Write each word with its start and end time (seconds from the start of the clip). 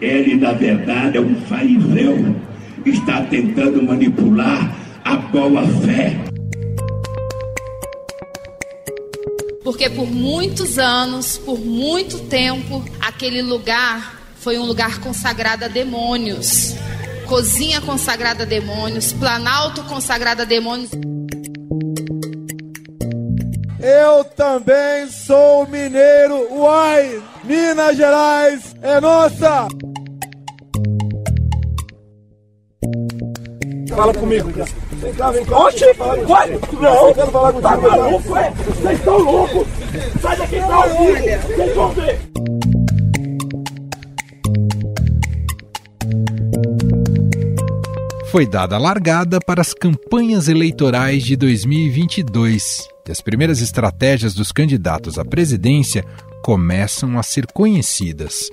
Ele, 0.00 0.36
na 0.36 0.52
verdade, 0.52 1.18
é 1.18 1.20
um 1.20 1.34
fariseu. 1.42 2.36
Está 2.86 3.22
tentando 3.22 3.82
manipular 3.82 4.76
a 5.04 5.16
boa 5.16 5.66
fé. 5.66 6.16
Porque 9.64 9.90
por 9.90 10.06
muitos 10.06 10.78
anos, 10.78 11.36
por 11.36 11.58
muito 11.58 12.20
tempo, 12.20 12.82
aquele 13.00 13.42
lugar 13.42 14.18
foi 14.36 14.58
um 14.58 14.64
lugar 14.64 15.00
consagrado 15.00 15.64
a 15.64 15.68
demônios. 15.68 16.74
Cozinha 17.26 17.80
consagrada 17.80 18.44
a 18.44 18.46
demônios, 18.46 19.12
planalto 19.12 19.82
consagrado 19.84 20.42
a 20.42 20.44
demônios. 20.44 20.90
Eu 23.80 24.24
também 24.24 25.08
sou 25.08 25.66
mineiro. 25.66 26.48
Uai! 26.52 27.22
Minas 27.44 27.96
Gerais 27.96 28.74
é 28.80 29.00
nossa! 29.00 29.68
Fala 33.98 34.14
comigo. 34.14 34.48
Vem 34.92 35.12
cá, 35.12 35.32
vem 35.32 35.44
cá. 35.44 35.58
Oxi, 35.58 35.92
vai! 36.28 36.50
Não, 36.50 37.60
tá 37.60 37.76
maluco, 37.76 38.36
é? 38.36 38.50
Vocês 38.52 38.96
estão 38.96 39.18
loucos! 39.18 39.66
Sai 40.22 40.36
daqui, 40.36 40.60
tá 40.60 40.84
ouvindo! 40.84 41.42
Vocês 41.42 41.74
vão 41.74 41.90
ver! 41.90 42.20
Foi 48.30 48.46
dada 48.46 48.76
a 48.76 48.78
largada 48.78 49.40
para 49.40 49.62
as 49.62 49.74
campanhas 49.74 50.46
eleitorais 50.46 51.24
de 51.24 51.34
2022 51.34 52.86
e 53.08 53.10
as 53.10 53.20
primeiras 53.20 53.60
estratégias 53.60 54.32
dos 54.32 54.52
candidatos 54.52 55.18
à 55.18 55.24
presidência 55.24 56.04
começam 56.48 57.18
a 57.18 57.22
ser 57.22 57.46
conhecidas. 57.52 58.48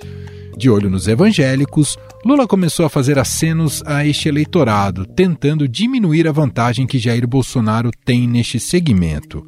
De 0.54 0.68
olho 0.68 0.90
nos 0.90 1.08
evangélicos, 1.08 1.96
Lula 2.26 2.46
começou 2.46 2.84
a 2.84 2.90
fazer 2.90 3.18
acenos 3.18 3.82
a 3.86 4.04
este 4.04 4.28
eleitorado, 4.28 5.06
tentando 5.06 5.66
diminuir 5.66 6.28
a 6.28 6.32
vantagem 6.32 6.86
que 6.86 6.98
Jair 6.98 7.26
Bolsonaro 7.26 7.90
tem 8.04 8.28
neste 8.28 8.60
segmento. 8.60 9.46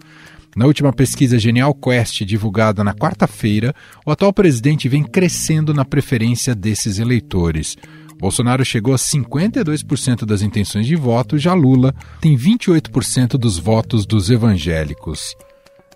Na 0.56 0.64
última 0.64 0.94
pesquisa 0.94 1.38
Genial 1.38 1.74
Quest, 1.74 2.24
divulgada 2.24 2.82
na 2.82 2.94
quarta-feira, 2.94 3.74
o 4.06 4.10
atual 4.10 4.32
presidente 4.32 4.88
vem 4.88 5.02
crescendo 5.02 5.74
na 5.74 5.84
preferência 5.84 6.54
desses 6.54 6.98
eleitores. 6.98 7.76
Bolsonaro 8.18 8.64
chegou 8.64 8.94
a 8.94 8.96
52% 8.96 10.24
das 10.24 10.40
intenções 10.40 10.86
de 10.86 10.96
voto, 10.96 11.36
já 11.36 11.52
Lula 11.52 11.94
tem 12.18 12.34
28% 12.34 13.32
dos 13.36 13.58
votos 13.58 14.06
dos 14.06 14.30
evangélicos. 14.30 15.36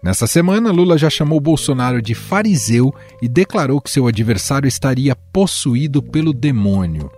Nessa 0.03 0.27
semana, 0.27 0.73
Lula 0.73 0.99
já 0.99 1.09
chamou 1.09 1.41
Bolsonaro 1.41 2.03
de 2.03 2.13
fariseu 2.13 2.93
e 3.23 3.29
declarou 3.29 3.81
que 3.81 3.89
seu 3.89 4.09
adversário 4.09 4.67
estaria 4.67 5.15
possuído 5.15 6.03
pelo 6.03 6.33
demônio. 6.33 7.09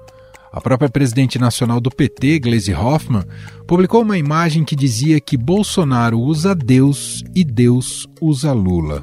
A 0.52 0.60
própria 0.60 0.90
presidente 0.90 1.38
nacional 1.38 1.80
do 1.80 1.90
PT, 1.90 2.40
Gleisi 2.40 2.74
Hoffmann, 2.74 3.24
publicou 3.66 4.02
uma 4.02 4.18
imagem 4.18 4.64
que 4.64 4.77
dizia 4.77 5.18
que 5.18 5.36
Bolsonaro 5.36 6.20
usa 6.20 6.55
Deus 6.55 7.24
e 7.34 7.42
Deus 7.42 8.06
usa 8.20 8.52
Lula. 8.52 9.02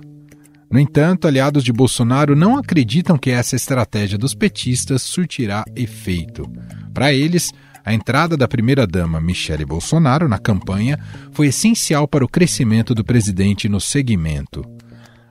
No 0.72 0.80
entanto, 0.80 1.28
aliados 1.28 1.64
de 1.64 1.74
Bolsonaro 1.74 2.36
não 2.36 2.58
acreditam 2.58 3.18
que 3.18 3.32
essa 3.32 3.56
estratégia 3.56 4.18
dos 4.18 4.36
petistas 4.36 5.02
surtirá 5.02 5.66
efeito. 5.76 6.50
Para 6.94 7.12
eles, 7.12 7.52
a 7.86 7.94
entrada 7.94 8.38
da 8.38 8.48
primeira-dama 8.48 9.20
Michele 9.20 9.66
Bolsonaro 9.66 10.28
na 10.28 10.38
campanha 10.38 11.00
foi 11.32 11.48
essencial 11.48 12.08
para 12.08 12.26
o 12.26 12.30
crescimento 12.30 12.94
do 12.94 13.04
presidente 13.04 13.68
no 13.68 13.80
segmento. 13.80 14.64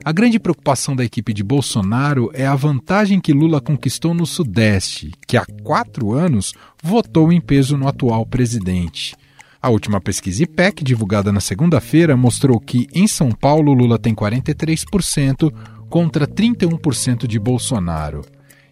A 0.03 0.13
grande 0.13 0.39
preocupação 0.39 0.97
da 0.97 1.05
equipe 1.05 1.35
de 1.35 1.45
Bolsonaro 1.45 2.31
é 2.33 2.47
a 2.47 2.55
vantagem 2.55 3.21
que 3.21 3.35
Lula 3.35 3.61
conquistou 3.61 4.15
no 4.15 4.25
Sudeste, 4.25 5.13
que 5.27 5.37
há 5.37 5.45
quatro 5.63 6.13
anos 6.13 6.55
votou 6.83 7.31
em 7.31 7.41
peso 7.41 7.77
no 7.77 7.87
atual 7.87 8.25
presidente. 8.25 9.15
A 9.61 9.69
última 9.69 10.01
pesquisa 10.01 10.43
IPEC, 10.43 10.83
divulgada 10.83 11.31
na 11.31 11.41
segunda-feira, 11.41 12.17
mostrou 12.17 12.59
que 12.59 12.87
em 12.95 13.07
São 13.07 13.31
Paulo 13.31 13.75
Lula 13.75 13.99
tem 13.99 14.15
43% 14.15 15.53
contra 15.91 16.27
31% 16.27 17.27
de 17.27 17.39
Bolsonaro. 17.39 18.23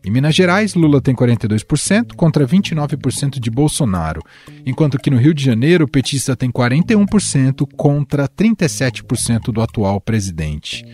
Em 0.05 0.11
Minas 0.11 0.35
Gerais, 0.35 0.75
Lula 0.75 1.01
tem 1.01 1.15
42% 1.15 2.15
contra 2.15 2.47
29% 2.47 3.41
de 3.41 3.51
Bolsonaro, 3.51 4.23
enquanto 4.65 4.99
que 4.99 5.11
no 5.11 5.17
Rio 5.17 5.35
de 5.35 5.45
Janeiro 5.45 5.85
o 5.85 5.89
petista 5.89 6.37
tem 6.37 6.51
41% 6.51 7.67
contra 7.77 8.29
37% 8.29 9.53
do 9.53 9.61
atual 9.61 10.01
presidente. 10.01 10.85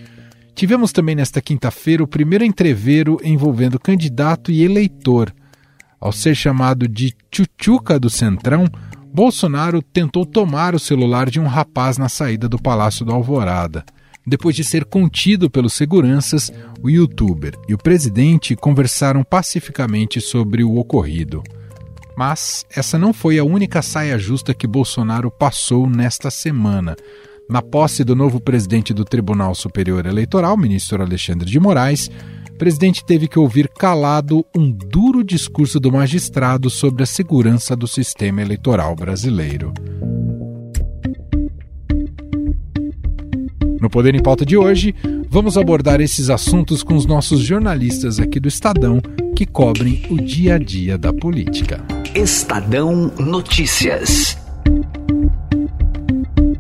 Tivemos 0.55 0.93
também 0.93 1.15
nesta 1.15 1.41
quinta-feira 1.41 2.03
o 2.03 2.09
primeiro 2.09 2.45
entreveiro 2.45 3.21
envolvendo 3.25 3.79
candidato 3.79 4.51
e 4.51 4.63
eleitor. 4.63 5.35
Ao 6.01 6.13
ser 6.13 6.35
chamado 6.35 6.87
de 6.87 7.15
Tchutchuca 7.31 7.99
do 7.99 8.09
Centrão, 8.09 8.67
Bolsonaro 9.13 9.83
tentou 9.83 10.25
tomar 10.25 10.75
o 10.75 10.79
celular 10.79 11.29
de 11.29 11.41
um 11.41 11.47
rapaz 11.47 11.99
na 11.99 12.09
saída 12.09 12.49
do 12.49 12.61
Palácio 12.61 13.05
do 13.05 13.13
Alvorada. 13.13 13.85
Depois 14.27 14.57
de 14.57 14.65
ser 14.65 14.87
contido 14.87 15.51
pelos 15.51 15.75
seguranças, 15.75 16.51
o 16.83 16.89
youtuber 16.89 17.53
e 17.69 17.75
o 17.75 17.79
presidente 17.79 18.57
conversaram 18.57 19.23
pacificamente 19.23 20.21
sobre 20.21 20.65
o 20.65 20.77
ocorrido. 20.77 21.43
Mas 22.17 22.65
essa 22.71 22.99
não 22.99 23.12
foi 23.12 23.39
a 23.39 23.45
única 23.45 23.83
saia 23.83 24.19
justa 24.19 24.55
que 24.55 24.67
Bolsonaro 24.67 25.31
passou 25.31 25.89
nesta 25.89 26.31
semana. 26.31 26.97
Na 27.51 27.61
posse 27.61 28.03
do 28.03 28.17
novo 28.17 28.41
presidente 28.41 28.95
do 28.95 29.05
Tribunal 29.05 29.55
Superior 29.55 30.07
Eleitoral, 30.07 30.56
ministro 30.56 31.03
Alexandre 31.03 31.51
de 31.51 31.61
Moraes, 31.61 32.11
o 32.51 32.56
presidente 32.56 33.05
teve 33.05 33.29
que 33.29 33.39
ouvir 33.39 33.69
calado 33.69 34.47
um 34.56 34.71
duro 34.71 35.23
discurso 35.23 35.79
do 35.79 35.93
magistrado 35.93 36.71
sobre 36.71 37.03
a 37.03 37.06
segurança 37.06 37.77
do 37.77 37.87
sistema 37.87 38.41
eleitoral 38.41 38.95
brasileiro. 38.95 39.75
No 43.84 43.91
Poder 43.91 44.15
em 44.15 44.22
Pauta 44.22 44.47
de 44.47 44.56
hoje, 44.56 44.95
vamos 45.28 45.59
abordar 45.59 46.00
esses 46.00 46.31
assuntos 46.31 46.83
com 46.83 46.95
os 46.95 47.05
nossos 47.05 47.41
jornalistas 47.41 48.19
aqui 48.19 48.41
do 48.41 48.49
Estadão 48.49 48.99
que 49.37 49.45
cobrem 49.45 50.03
o 50.09 50.17
dia 50.17 50.55
a 50.55 50.59
dia 50.59 50.97
da 50.97 51.12
política. 51.12 51.84
Estadão 52.15 53.12
Notícias. 53.19 54.39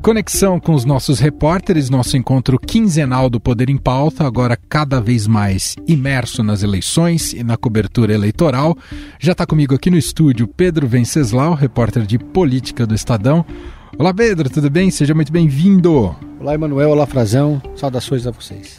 Conexão 0.02 0.60
com 0.60 0.74
os 0.74 0.84
nossos 0.84 1.18
repórteres, 1.18 1.88
nosso 1.88 2.14
encontro 2.14 2.58
quinzenal 2.58 3.30
do 3.30 3.40
Poder 3.40 3.70
em 3.70 3.78
Pauta, 3.78 4.26
agora 4.26 4.54
cada 4.68 5.00
vez 5.00 5.26
mais 5.26 5.76
imerso 5.88 6.42
nas 6.42 6.62
eleições 6.62 7.32
e 7.32 7.42
na 7.42 7.56
cobertura 7.56 8.12
eleitoral. 8.12 8.76
Já 9.18 9.32
está 9.32 9.46
comigo 9.46 9.74
aqui 9.74 9.90
no 9.90 9.96
estúdio 9.96 10.46
Pedro 10.46 10.86
Venceslau, 10.86 11.54
repórter 11.54 12.04
de 12.04 12.18
política 12.18 12.86
do 12.86 12.94
Estadão. 12.94 13.46
Olá, 13.96 14.12
Pedro, 14.12 14.50
tudo 14.50 14.68
bem? 14.68 14.90
Seja 14.90 15.14
muito 15.14 15.32
bem-vindo. 15.32 16.14
Olá, 16.44 16.52
Emanuel. 16.52 16.90
Olá, 16.90 17.06
Frazão. 17.06 17.58
Saudações 17.74 18.26
a 18.26 18.30
vocês. 18.30 18.78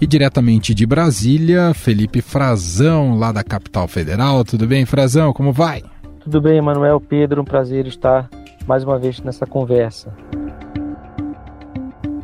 E 0.00 0.06
diretamente 0.06 0.72
de 0.72 0.86
Brasília, 0.86 1.74
Felipe 1.74 2.22
Frazão, 2.22 3.18
lá 3.18 3.30
da 3.30 3.44
capital 3.44 3.86
federal. 3.86 4.42
Tudo 4.46 4.66
bem, 4.66 4.86
Frazão? 4.86 5.30
Como 5.30 5.52
vai? 5.52 5.82
Tudo 6.20 6.40
bem, 6.40 6.56
Emanuel. 6.56 6.98
Pedro, 6.98 7.42
um 7.42 7.44
prazer 7.44 7.86
estar 7.86 8.30
mais 8.66 8.82
uma 8.82 8.98
vez 8.98 9.20
nessa 9.20 9.44
conversa. 9.44 10.10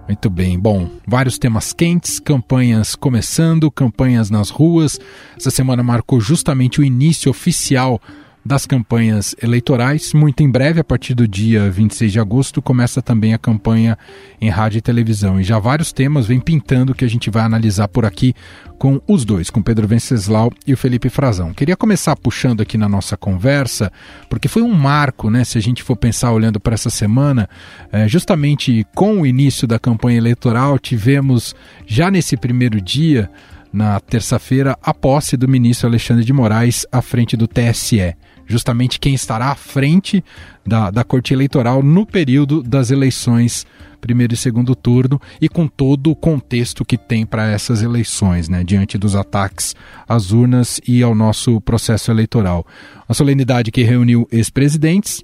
Muito 0.08 0.30
bem. 0.30 0.58
Bom, 0.58 0.88
vários 1.06 1.36
temas 1.38 1.74
quentes, 1.74 2.18
campanhas 2.18 2.96
começando, 2.96 3.70
campanhas 3.70 4.30
nas 4.30 4.48
ruas. 4.48 4.98
Essa 5.36 5.50
semana 5.50 5.82
marcou 5.82 6.18
justamente 6.18 6.80
o 6.80 6.84
início 6.84 7.30
oficial 7.30 8.00
das 8.48 8.64
campanhas 8.64 9.36
eleitorais. 9.42 10.14
Muito 10.14 10.42
em 10.42 10.50
breve, 10.50 10.80
a 10.80 10.84
partir 10.84 11.12
do 11.12 11.28
dia 11.28 11.70
26 11.70 12.10
de 12.10 12.18
agosto, 12.18 12.62
começa 12.62 13.02
também 13.02 13.34
a 13.34 13.38
campanha 13.38 13.98
em 14.40 14.48
rádio 14.48 14.78
e 14.78 14.80
televisão. 14.80 15.38
E 15.38 15.44
já 15.44 15.58
vários 15.58 15.92
temas 15.92 16.26
vêm 16.26 16.40
pintando 16.40 16.94
que 16.94 17.04
a 17.04 17.08
gente 17.08 17.28
vai 17.28 17.42
analisar 17.42 17.88
por 17.88 18.06
aqui 18.06 18.34
com 18.78 19.02
os 19.06 19.22
dois, 19.26 19.50
com 19.50 19.60
Pedro 19.60 19.86
Venceslau 19.86 20.50
e 20.66 20.72
o 20.72 20.78
Felipe 20.78 21.10
Frazão. 21.10 21.52
Queria 21.52 21.76
começar 21.76 22.16
puxando 22.16 22.62
aqui 22.62 22.78
na 22.78 22.88
nossa 22.88 23.18
conversa, 23.18 23.92
porque 24.30 24.48
foi 24.48 24.62
um 24.62 24.72
marco, 24.72 25.28
né, 25.28 25.44
se 25.44 25.58
a 25.58 25.60
gente 25.60 25.82
for 25.82 25.96
pensar 25.96 26.32
olhando 26.32 26.58
para 26.58 26.72
essa 26.72 26.88
semana, 26.88 27.50
é, 27.92 28.08
justamente 28.08 28.86
com 28.94 29.20
o 29.20 29.26
início 29.26 29.68
da 29.68 29.78
campanha 29.78 30.16
eleitoral, 30.16 30.78
tivemos 30.78 31.54
já 31.86 32.10
nesse 32.10 32.34
primeiro 32.34 32.80
dia 32.80 33.28
na 33.70 34.00
terça-feira 34.00 34.78
a 34.82 34.94
posse 34.94 35.36
do 35.36 35.46
ministro 35.46 35.86
Alexandre 35.86 36.24
de 36.24 36.32
Moraes 36.32 36.86
à 36.90 37.02
frente 37.02 37.36
do 37.36 37.46
TSE 37.46 38.16
justamente 38.48 38.98
quem 38.98 39.14
estará 39.14 39.50
à 39.50 39.54
frente 39.54 40.24
da, 40.66 40.90
da 40.90 41.04
Corte 41.04 41.32
Eleitoral 41.32 41.82
no 41.82 42.04
período 42.04 42.62
das 42.62 42.90
eleições 42.90 43.64
primeiro 44.00 44.32
e 44.32 44.36
segundo 44.36 44.74
turno 44.74 45.20
e 45.40 45.48
com 45.48 45.66
todo 45.66 46.10
o 46.10 46.16
contexto 46.16 46.84
que 46.84 46.96
tem 46.96 47.26
para 47.26 47.50
essas 47.50 47.82
eleições, 47.82 48.48
né, 48.48 48.64
diante 48.64 48.96
dos 48.96 49.14
ataques 49.14 49.74
às 50.08 50.30
urnas 50.30 50.80
e 50.86 51.02
ao 51.02 51.14
nosso 51.14 51.60
processo 51.60 52.10
eleitoral. 52.10 52.66
A 53.08 53.14
solenidade 53.14 53.70
que 53.70 53.82
reuniu 53.82 54.26
ex-presidentes, 54.30 55.22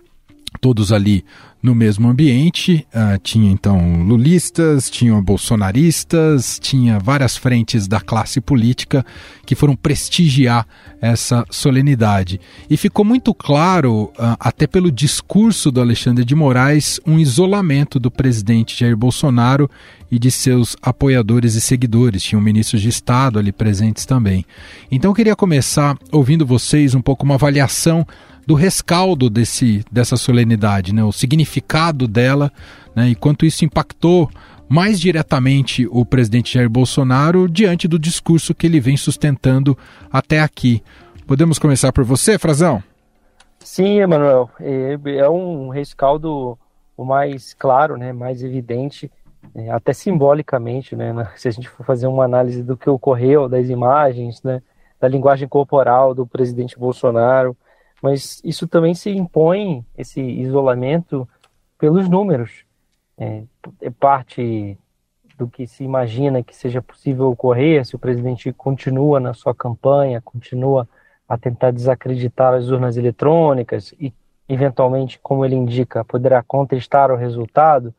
todos 0.60 0.92
ali 0.92 1.24
no 1.64 1.74
mesmo 1.74 2.10
ambiente. 2.10 2.86
Uh, 2.94 3.18
tinha 3.22 3.50
então 3.50 4.02
lulistas, 4.02 4.90
tinha 4.90 5.18
bolsonaristas, 5.22 6.58
tinha 6.60 6.98
várias 6.98 7.38
frentes 7.38 7.88
da 7.88 8.02
classe 8.02 8.38
política 8.38 9.02
que 9.46 9.54
foram 9.54 9.74
prestigiar 9.74 10.66
essa 11.00 11.42
solenidade. 11.48 12.38
E 12.68 12.76
ficou 12.76 13.02
muito 13.02 13.32
claro, 13.32 14.12
uh, 14.18 14.36
até 14.38 14.66
pelo 14.66 14.92
discurso 14.92 15.70
do 15.70 15.80
Alexandre 15.80 16.22
de 16.22 16.34
Moraes, 16.34 17.00
um 17.06 17.18
isolamento 17.18 17.98
do 17.98 18.10
presidente 18.10 18.78
Jair 18.78 18.94
Bolsonaro 18.94 19.70
e 20.10 20.18
de 20.18 20.30
seus 20.30 20.76
apoiadores 20.82 21.54
e 21.54 21.62
seguidores. 21.62 22.22
Tinham 22.22 22.42
ministros 22.42 22.82
de 22.82 22.90
Estado 22.90 23.38
ali 23.38 23.52
presentes 23.52 24.04
também. 24.04 24.44
Então 24.90 25.12
eu 25.12 25.14
queria 25.14 25.34
começar 25.34 25.96
ouvindo 26.12 26.44
vocês 26.44 26.94
um 26.94 27.00
pouco 27.00 27.24
uma 27.24 27.36
avaliação 27.36 28.06
do 28.46 28.54
rescaldo 28.54 29.30
desse, 29.30 29.84
dessa 29.90 30.16
solenidade, 30.16 30.94
né? 30.94 31.02
o 31.02 31.12
significado 31.12 32.06
dela 32.06 32.52
né? 32.94 33.08
e 33.08 33.14
quanto 33.14 33.46
isso 33.46 33.64
impactou 33.64 34.30
mais 34.68 35.00
diretamente 35.00 35.86
o 35.90 36.04
presidente 36.04 36.54
Jair 36.54 36.68
Bolsonaro 36.68 37.48
diante 37.48 37.86
do 37.86 37.98
discurso 37.98 38.54
que 38.54 38.66
ele 38.66 38.80
vem 38.80 38.96
sustentando 38.96 39.76
até 40.10 40.40
aqui. 40.40 40.82
Podemos 41.26 41.58
começar 41.58 41.92
por 41.92 42.04
você, 42.04 42.38
Frazão? 42.38 42.82
Sim, 43.60 44.00
Emanuel. 44.00 44.50
É, 44.60 44.98
é 45.18 45.28
um 45.28 45.68
rescaldo 45.68 46.58
o 46.96 47.04
mais 47.04 47.54
claro, 47.54 47.96
né, 47.96 48.12
mais 48.12 48.42
evidente, 48.42 49.10
é, 49.54 49.70
até 49.70 49.92
simbolicamente, 49.92 50.94
né, 50.94 51.12
se 51.36 51.48
a 51.48 51.50
gente 51.50 51.68
for 51.68 51.84
fazer 51.84 52.06
uma 52.06 52.24
análise 52.24 52.62
do 52.62 52.76
que 52.76 52.88
ocorreu, 52.88 53.48
das 53.48 53.68
imagens, 53.68 54.42
né, 54.42 54.62
da 55.00 55.08
linguagem 55.08 55.48
corporal 55.48 56.14
do 56.14 56.26
presidente 56.26 56.78
Bolsonaro, 56.78 57.56
mas 58.04 58.38
isso 58.44 58.68
também 58.68 58.92
se 58.92 59.08
impõe, 59.08 59.82
esse 59.96 60.20
isolamento, 60.20 61.26
pelos 61.78 62.06
números. 62.06 62.66
É, 63.16 63.44
é 63.80 63.88
parte 63.88 64.76
do 65.38 65.48
que 65.48 65.66
se 65.66 65.84
imagina 65.84 66.42
que 66.42 66.54
seja 66.54 66.82
possível 66.82 67.30
ocorrer 67.30 67.82
se 67.82 67.96
o 67.96 67.98
presidente 67.98 68.52
continua 68.52 69.18
na 69.18 69.32
sua 69.32 69.54
campanha, 69.54 70.20
continua 70.20 70.86
a 71.26 71.38
tentar 71.38 71.70
desacreditar 71.70 72.52
as 72.52 72.68
urnas 72.68 72.98
eletrônicas 72.98 73.94
e, 73.98 74.12
eventualmente, 74.46 75.18
como 75.22 75.42
ele 75.42 75.56
indica, 75.56 76.04
poderá 76.04 76.42
contestar 76.42 77.10
o 77.10 77.16
resultado. 77.16 77.94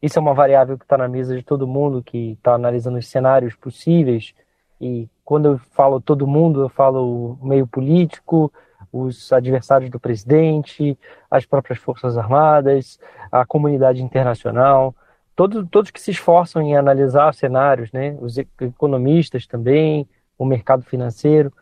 Isso 0.00 0.18
é 0.18 0.22
uma 0.22 0.32
variável 0.32 0.78
que 0.78 0.86
está 0.86 0.96
na 0.96 1.06
mesa 1.06 1.36
de 1.36 1.42
todo 1.42 1.68
mundo 1.68 2.02
que 2.02 2.30
está 2.30 2.54
analisando 2.54 2.96
os 2.96 3.06
cenários 3.06 3.54
possíveis. 3.54 4.32
E 4.80 5.06
quando 5.22 5.48
eu 5.48 5.58
falo 5.72 6.00
todo 6.00 6.26
mundo, 6.26 6.62
eu 6.62 6.70
falo 6.70 7.38
meio 7.42 7.66
político, 7.66 8.50
os 8.92 9.32
adversários 9.32 9.90
do 9.90 10.00
presidente, 10.00 10.98
as 11.30 11.46
próprias 11.46 11.78
Forças 11.78 12.16
Armadas, 12.18 12.98
a 13.30 13.46
comunidade 13.46 14.02
internacional, 14.02 14.94
todos, 15.36 15.66
todos 15.70 15.90
que 15.90 16.00
se 16.00 16.10
esforçam 16.10 16.60
em 16.62 16.76
analisar 16.76 17.32
cenários, 17.34 17.92
né? 17.92 18.16
os 18.20 18.36
economistas 18.38 19.46
também, 19.46 20.08
o 20.36 20.44
mercado 20.44 20.82
financeiro. 20.82 21.52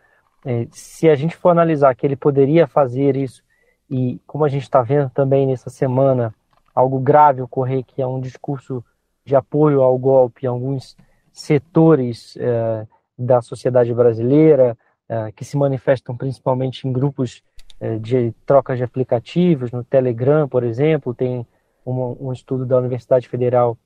É, 0.45 0.67
se 0.71 1.09
a 1.09 1.15
gente 1.15 1.37
for 1.37 1.51
analisar 1.51 1.95
que 1.95 2.07
ele 2.07 2.17
poderia 2.17 2.67
fazer 2.67 3.17
isso, 3.17 3.43
e 3.91 4.21
como 4.27 4.45
a 4.45 4.49
gente 4.49 4.63
está 4.63 4.83
vendo 4.83 5.11
também 5.11 5.47
nessa 5.47 5.71
semana, 5.71 6.35
algo 6.75 6.99
grave 6.99 7.43
ocorrer, 7.43 7.85
que 7.85 8.01
é 8.01 8.07
um 8.07 8.21
discurso 8.21 8.85
de 9.25 9.35
apoio 9.35 9.83
ao 9.83 9.99
golpe 9.99 10.45
em 10.45 10.49
alguns 10.49 10.97
setores 11.33 12.37
é, 12.39 12.87
da 13.19 13.41
sociedade 13.41 13.93
brasileira, 13.93 14.77
é, 15.09 15.33
que 15.33 15.45
se 15.45 15.57
manifestam 15.57 16.17
principalmente 16.17 16.87
em 16.87 16.93
grupos 16.93 17.43
é, 17.81 17.99
de 17.99 18.33
trocas 18.45 18.77
de 18.77 18.85
aplicativos, 18.85 19.71
no 19.71 19.83
Telegram, 19.83 20.49
por 20.49 20.65
exemplo, 20.65 21.15
tem 21.15 21.47
um, 21.87 22.29
um 22.29 22.33
estudo 22.33 22.67
da 22.67 22.77
Universidade 22.77 23.29
Federal 23.29 23.79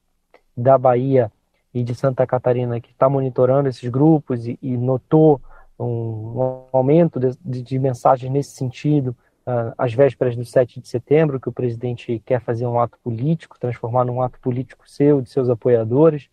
da 0.57 0.77
Bahia 0.77 1.31
e 1.73 1.83
de 1.83 1.95
Santa 1.95 2.27
Catarina 2.27 2.81
que 2.81 2.91
está 2.91 3.09
monitorando 3.09 3.69
esses 3.69 3.89
grupos 3.89 4.47
e, 4.47 4.59
e 4.61 4.77
notou 4.77 5.41
um, 5.79 5.85
um 5.85 6.65
aumento 6.73 7.19
de, 7.19 7.31
de, 7.45 7.63
de, 7.63 7.79
mensagens 7.79 8.31
nesse 8.31 8.51
sentido 8.51 9.17
uh, 9.47 9.73
às 9.79 9.95
vésperas 9.95 10.37
do 10.37 10.45
7 10.45 10.81
de 10.81 10.89
setembro, 10.89 11.41
que 11.41 11.49
o 11.49 11.53
presidente 11.53 12.21
quer 12.27 12.41
fazer 12.41 12.67
um 12.67 12.79
ato 12.79 12.99
político, 13.03 13.59
transformar 13.59 14.05
num 14.05 14.21
ato 14.21 14.39
político 14.41 14.89
seu, 14.89 15.23
de 15.23 15.31
seus 15.31 15.49
apoiadores 15.49 16.29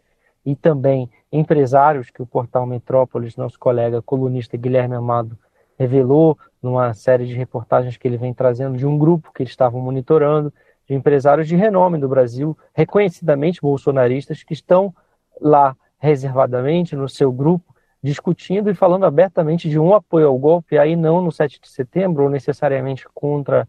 e 0.45 0.55
também 0.55 1.09
empresários 1.31 2.09
que 2.09 2.21
o 2.21 2.25
portal 2.25 2.65
Metrópolis, 2.65 3.35
nosso 3.35 3.59
colega 3.59 4.01
colunista 4.01 4.57
Guilherme 4.57 4.95
Amado, 4.95 5.37
revelou 5.77 6.37
numa 6.61 6.93
série 6.93 7.25
de 7.25 7.33
reportagens 7.33 7.97
que 7.97 8.07
ele 8.07 8.17
vem 8.17 8.33
trazendo 8.33 8.77
de 8.77 8.85
um 8.85 8.97
grupo 8.97 9.31
que 9.33 9.43
eles 9.43 9.51
estavam 9.51 9.79
monitorando, 9.79 10.53
de 10.87 10.93
empresários 10.93 11.47
de 11.47 11.55
renome 11.55 11.97
do 11.97 12.09
Brasil, 12.09 12.57
reconhecidamente 12.73 13.61
bolsonaristas, 13.61 14.43
que 14.43 14.53
estão 14.53 14.93
lá 15.39 15.75
reservadamente 15.99 16.95
no 16.95 17.07
seu 17.07 17.31
grupo, 17.31 17.75
discutindo 18.01 18.69
e 18.69 18.73
falando 18.73 19.05
abertamente 19.05 19.69
de 19.69 19.77
um 19.77 19.93
apoio 19.93 20.27
ao 20.27 20.37
golpe, 20.37 20.77
aí 20.77 20.95
não 20.95 21.21
no 21.21 21.31
7 21.31 21.59
de 21.61 21.69
setembro, 21.69 22.23
ou 22.23 22.29
necessariamente 22.29 23.05
contra 23.13 23.67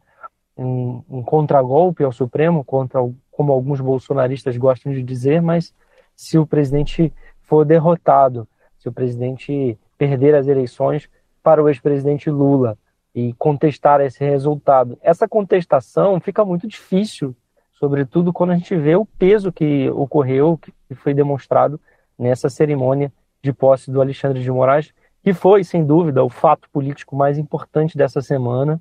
um, 0.57 1.03
um 1.09 1.23
contragolpe 1.23 2.05
ao 2.05 2.13
Supremo, 2.13 2.65
contra, 2.65 3.01
como 3.31 3.53
alguns 3.53 3.81
bolsonaristas 3.81 4.57
gostam 4.57 4.93
de 4.93 5.03
dizer, 5.03 5.43
mas 5.43 5.75
se 6.21 6.39
o 6.39 6.47
presidente 6.47 7.11
for 7.41 7.65
derrotado, 7.65 8.47
se 8.79 8.87
o 8.91 8.93
presidente 8.93 9.79
perder 9.97 10.35
as 10.35 10.47
eleições 10.47 11.09
para 11.43 11.63
o 11.63 11.69
ex-presidente 11.69 12.29
Lula 12.29 12.77
e 13.15 13.33
contestar 13.39 14.03
esse 14.03 14.23
resultado. 14.23 14.99
Essa 15.01 15.27
contestação 15.27 16.21
fica 16.21 16.45
muito 16.45 16.69
difícil, 16.69 17.35
sobretudo 17.73 18.35
quando 18.35 18.51
a 18.51 18.55
gente 18.55 18.77
vê 18.77 18.95
o 18.97 19.07
peso 19.07 19.51
que 19.51 19.89
ocorreu, 19.89 20.59
que 20.59 20.95
foi 20.95 21.15
demonstrado 21.15 21.81
nessa 22.19 22.51
cerimônia 22.51 23.11
de 23.43 23.51
posse 23.51 23.91
do 23.91 23.99
Alexandre 23.99 24.43
de 24.43 24.51
Moraes, 24.51 24.93
que 25.23 25.33
foi, 25.33 25.65
sem 25.65 25.83
dúvida, 25.87 26.23
o 26.23 26.29
fato 26.29 26.69
político 26.71 27.17
mais 27.17 27.39
importante 27.39 27.97
dessa 27.97 28.21
semana 28.21 28.79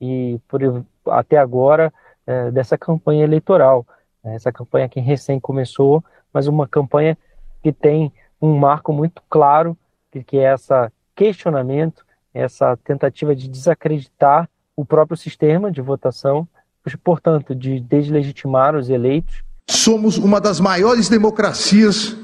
e, 0.00 0.40
por, 0.48 0.84
até 1.06 1.36
agora, 1.38 1.94
é, 2.26 2.50
dessa 2.50 2.76
campanha 2.76 3.22
eleitoral. 3.22 3.86
Essa 4.24 4.52
campanha 4.52 4.88
que 4.88 5.00
recém 5.00 5.38
começou, 5.38 6.04
mas 6.32 6.46
uma 6.46 6.66
campanha 6.66 7.16
que 7.62 7.72
tem 7.72 8.12
um 8.40 8.56
marco 8.56 8.92
muito 8.92 9.22
claro, 9.28 9.76
que 10.26 10.38
é 10.38 10.54
esse 10.54 10.90
questionamento, 11.14 12.04
essa 12.32 12.76
tentativa 12.78 13.34
de 13.34 13.48
desacreditar 13.48 14.48
o 14.76 14.84
próprio 14.84 15.16
sistema 15.16 15.70
de 15.70 15.80
votação, 15.80 16.48
portanto, 17.04 17.54
de 17.54 17.80
deslegitimar 17.80 18.74
os 18.74 18.88
eleitos. 18.88 19.42
Somos 19.68 20.16
uma 20.16 20.40
das 20.40 20.58
maiores 20.58 21.08
democracias 21.08 22.16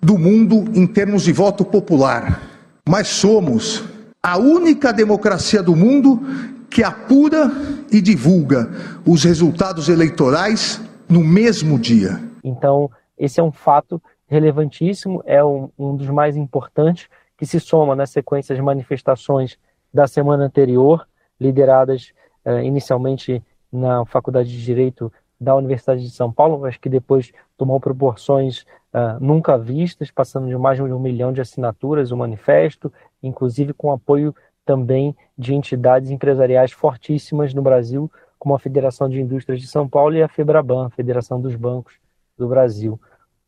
do 0.00 0.18
mundo 0.18 0.64
em 0.74 0.86
termos 0.86 1.22
de 1.22 1.32
voto 1.32 1.64
popular, 1.64 2.42
mas 2.86 3.08
somos 3.08 3.84
a 4.22 4.36
única 4.36 4.92
democracia 4.92 5.62
do 5.62 5.74
mundo 5.74 6.20
que 6.68 6.82
apura 6.82 7.50
e 7.90 8.00
divulga 8.00 8.70
os 9.06 9.24
resultados 9.24 9.88
eleitorais 9.88 10.80
no 11.08 11.22
mesmo 11.22 11.78
dia. 11.78 12.20
Então, 12.42 12.90
esse 13.24 13.38
é 13.38 13.42
um 13.42 13.52
fato 13.52 14.02
relevantíssimo, 14.26 15.22
é 15.24 15.44
um, 15.44 15.70
um 15.78 15.94
dos 15.94 16.08
mais 16.08 16.36
importantes, 16.36 17.08
que 17.38 17.46
se 17.46 17.60
soma 17.60 17.94
na 17.94 18.04
sequência 18.04 18.52
de 18.52 18.60
manifestações 18.60 19.56
da 19.94 20.08
semana 20.08 20.44
anterior, 20.44 21.06
lideradas 21.40 22.12
uh, 22.44 22.58
inicialmente 22.58 23.40
na 23.70 24.04
Faculdade 24.06 24.50
de 24.50 24.64
Direito 24.64 25.12
da 25.40 25.54
Universidade 25.54 26.02
de 26.02 26.10
São 26.10 26.32
Paulo, 26.32 26.58
mas 26.58 26.76
que 26.76 26.88
depois 26.88 27.32
tomou 27.56 27.78
proporções 27.78 28.62
uh, 28.92 29.20
nunca 29.20 29.56
vistas, 29.56 30.10
passando 30.10 30.48
de 30.48 30.56
mais 30.56 30.78
de 30.78 30.82
um 30.82 30.98
milhão 30.98 31.32
de 31.32 31.40
assinaturas 31.40 32.10
o 32.10 32.16
manifesto, 32.16 32.92
inclusive 33.22 33.72
com 33.72 33.92
apoio 33.92 34.34
também 34.64 35.16
de 35.38 35.54
entidades 35.54 36.10
empresariais 36.10 36.72
fortíssimas 36.72 37.54
no 37.54 37.62
Brasil, 37.62 38.10
como 38.36 38.52
a 38.56 38.58
Federação 38.58 39.08
de 39.08 39.20
Indústrias 39.20 39.60
de 39.60 39.68
São 39.68 39.88
Paulo 39.88 40.16
e 40.16 40.22
a 40.22 40.28
FEBRABAN, 40.28 40.90
Federação 40.90 41.40
dos 41.40 41.54
Bancos 41.54 41.94
do 42.36 42.48
Brasil. 42.48 43.00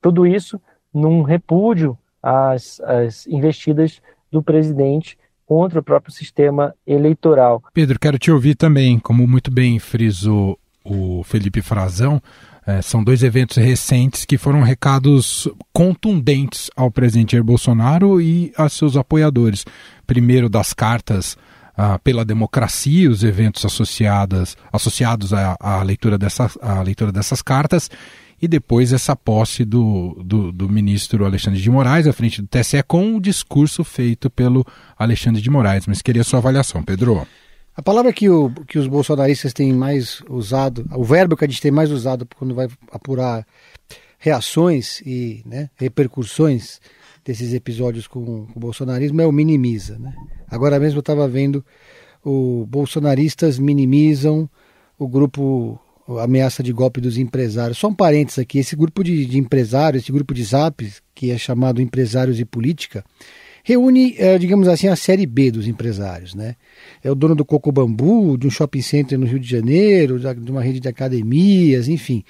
Tudo 0.04 0.26
isso 0.26 0.60
num 0.92 1.22
repúdio 1.22 1.96
às, 2.22 2.78
às 2.80 3.26
investidas 3.26 4.02
do 4.30 4.42
presidente 4.42 5.16
contra 5.46 5.80
o 5.80 5.82
próprio 5.82 6.12
sistema 6.12 6.74
eleitoral. 6.86 7.62
Pedro, 7.72 7.98
quero 7.98 8.18
te 8.18 8.30
ouvir 8.30 8.54
também, 8.54 8.98
como 8.98 9.26
muito 9.26 9.50
bem 9.50 9.78
frisou 9.78 10.58
o 10.84 11.22
Felipe 11.24 11.62
Frazão, 11.62 12.20
é, 12.66 12.82
são 12.82 13.02
dois 13.02 13.22
eventos 13.22 13.56
recentes 13.56 14.26
que 14.26 14.36
foram 14.36 14.60
recados 14.60 15.48
contundentes 15.72 16.70
ao 16.76 16.90
presidente 16.90 17.32
Jair 17.32 17.42
Bolsonaro 17.42 18.20
e 18.20 18.52
a 18.58 18.68
seus 18.68 18.98
apoiadores. 18.98 19.64
Primeiro, 20.06 20.50
das 20.50 20.74
cartas 20.74 21.34
ah, 21.76 21.98
pela 21.98 22.24
democracia, 22.24 23.10
os 23.10 23.24
eventos 23.24 23.64
associados, 23.64 24.56
associados 24.72 25.32
à, 25.32 25.56
à, 25.58 25.82
leitura 25.82 26.16
dessa, 26.16 26.50
à 26.60 26.82
leitura 26.82 27.10
dessas 27.10 27.42
cartas, 27.42 27.90
e 28.40 28.46
depois 28.46 28.92
essa 28.92 29.16
posse 29.16 29.64
do, 29.64 30.20
do, 30.24 30.52
do, 30.52 30.68
ministro 30.68 31.24
Alexandre 31.24 31.60
de 31.60 31.70
Moraes 31.70 32.06
à 32.06 32.12
frente 32.12 32.42
do 32.42 32.48
TSE 32.48 32.82
com 32.82 33.16
o 33.16 33.20
discurso 33.20 33.82
feito 33.82 34.28
pelo 34.28 34.64
Alexandre 34.98 35.40
de 35.40 35.48
Moraes. 35.48 35.86
Mas 35.86 36.02
queria 36.02 36.24
sua 36.24 36.40
avaliação, 36.40 36.82
Pedro. 36.82 37.26
A 37.76 37.82
palavra 37.82 38.12
que, 38.12 38.28
o, 38.28 38.50
que 38.68 38.78
os 38.78 38.86
bolsonaristas 38.86 39.52
têm 39.52 39.72
mais 39.72 40.22
usado, 40.28 40.86
o 40.92 41.02
verbo 41.02 41.36
que 41.36 41.44
a 41.44 41.48
gente 41.48 41.60
tem 41.60 41.70
mais 41.70 41.90
usado 41.90 42.26
quando 42.36 42.54
vai 42.54 42.68
apurar 42.92 43.46
reações 44.18 45.00
e 45.00 45.42
né, 45.44 45.70
repercussões 45.76 46.80
desses 47.24 47.54
episódios 47.54 48.06
com, 48.06 48.46
com 48.46 48.52
o 48.54 48.60
bolsonarismo 48.60 49.20
é 49.20 49.26
o 49.26 49.32
minimiza. 49.32 49.98
Né? 49.98 50.14
Agora 50.48 50.78
mesmo 50.78 50.98
eu 50.98 51.00
estava 51.00 51.26
vendo 51.26 51.64
o 52.24 52.66
bolsonaristas 52.66 53.58
minimizam 53.58 54.48
o 54.98 55.08
grupo 55.08 55.78
ameaça 56.22 56.62
de 56.62 56.72
golpe 56.72 57.00
dos 57.00 57.16
empresários. 57.16 57.78
Só 57.78 57.88
um 57.88 57.94
parênteses 57.94 58.38
aqui, 58.38 58.58
esse 58.58 58.76
grupo 58.76 59.02
de, 59.02 59.24
de 59.24 59.38
empresários, 59.38 60.02
esse 60.02 60.12
grupo 60.12 60.34
de 60.34 60.44
zap, 60.44 60.92
que 61.14 61.30
é 61.30 61.38
chamado 61.38 61.80
Empresários 61.80 62.38
e 62.38 62.44
Política, 62.44 63.04
reúne, 63.62 64.14
é, 64.18 64.36
digamos 64.36 64.68
assim, 64.68 64.88
a 64.88 64.96
série 64.96 65.26
B 65.26 65.50
dos 65.50 65.66
empresários. 65.66 66.34
Né? 66.34 66.56
É 67.02 67.10
o 67.10 67.14
dono 67.14 67.34
do 67.34 67.44
Coco 67.44 67.72
Bambu, 67.72 68.36
de 68.36 68.46
um 68.46 68.50
shopping 68.50 68.82
center 68.82 69.18
no 69.18 69.26
Rio 69.26 69.40
de 69.40 69.48
Janeiro, 69.48 70.18
de 70.18 70.50
uma 70.50 70.62
rede 70.62 70.80
de 70.80 70.88
academias, 70.88 71.88
enfim. 71.88 72.22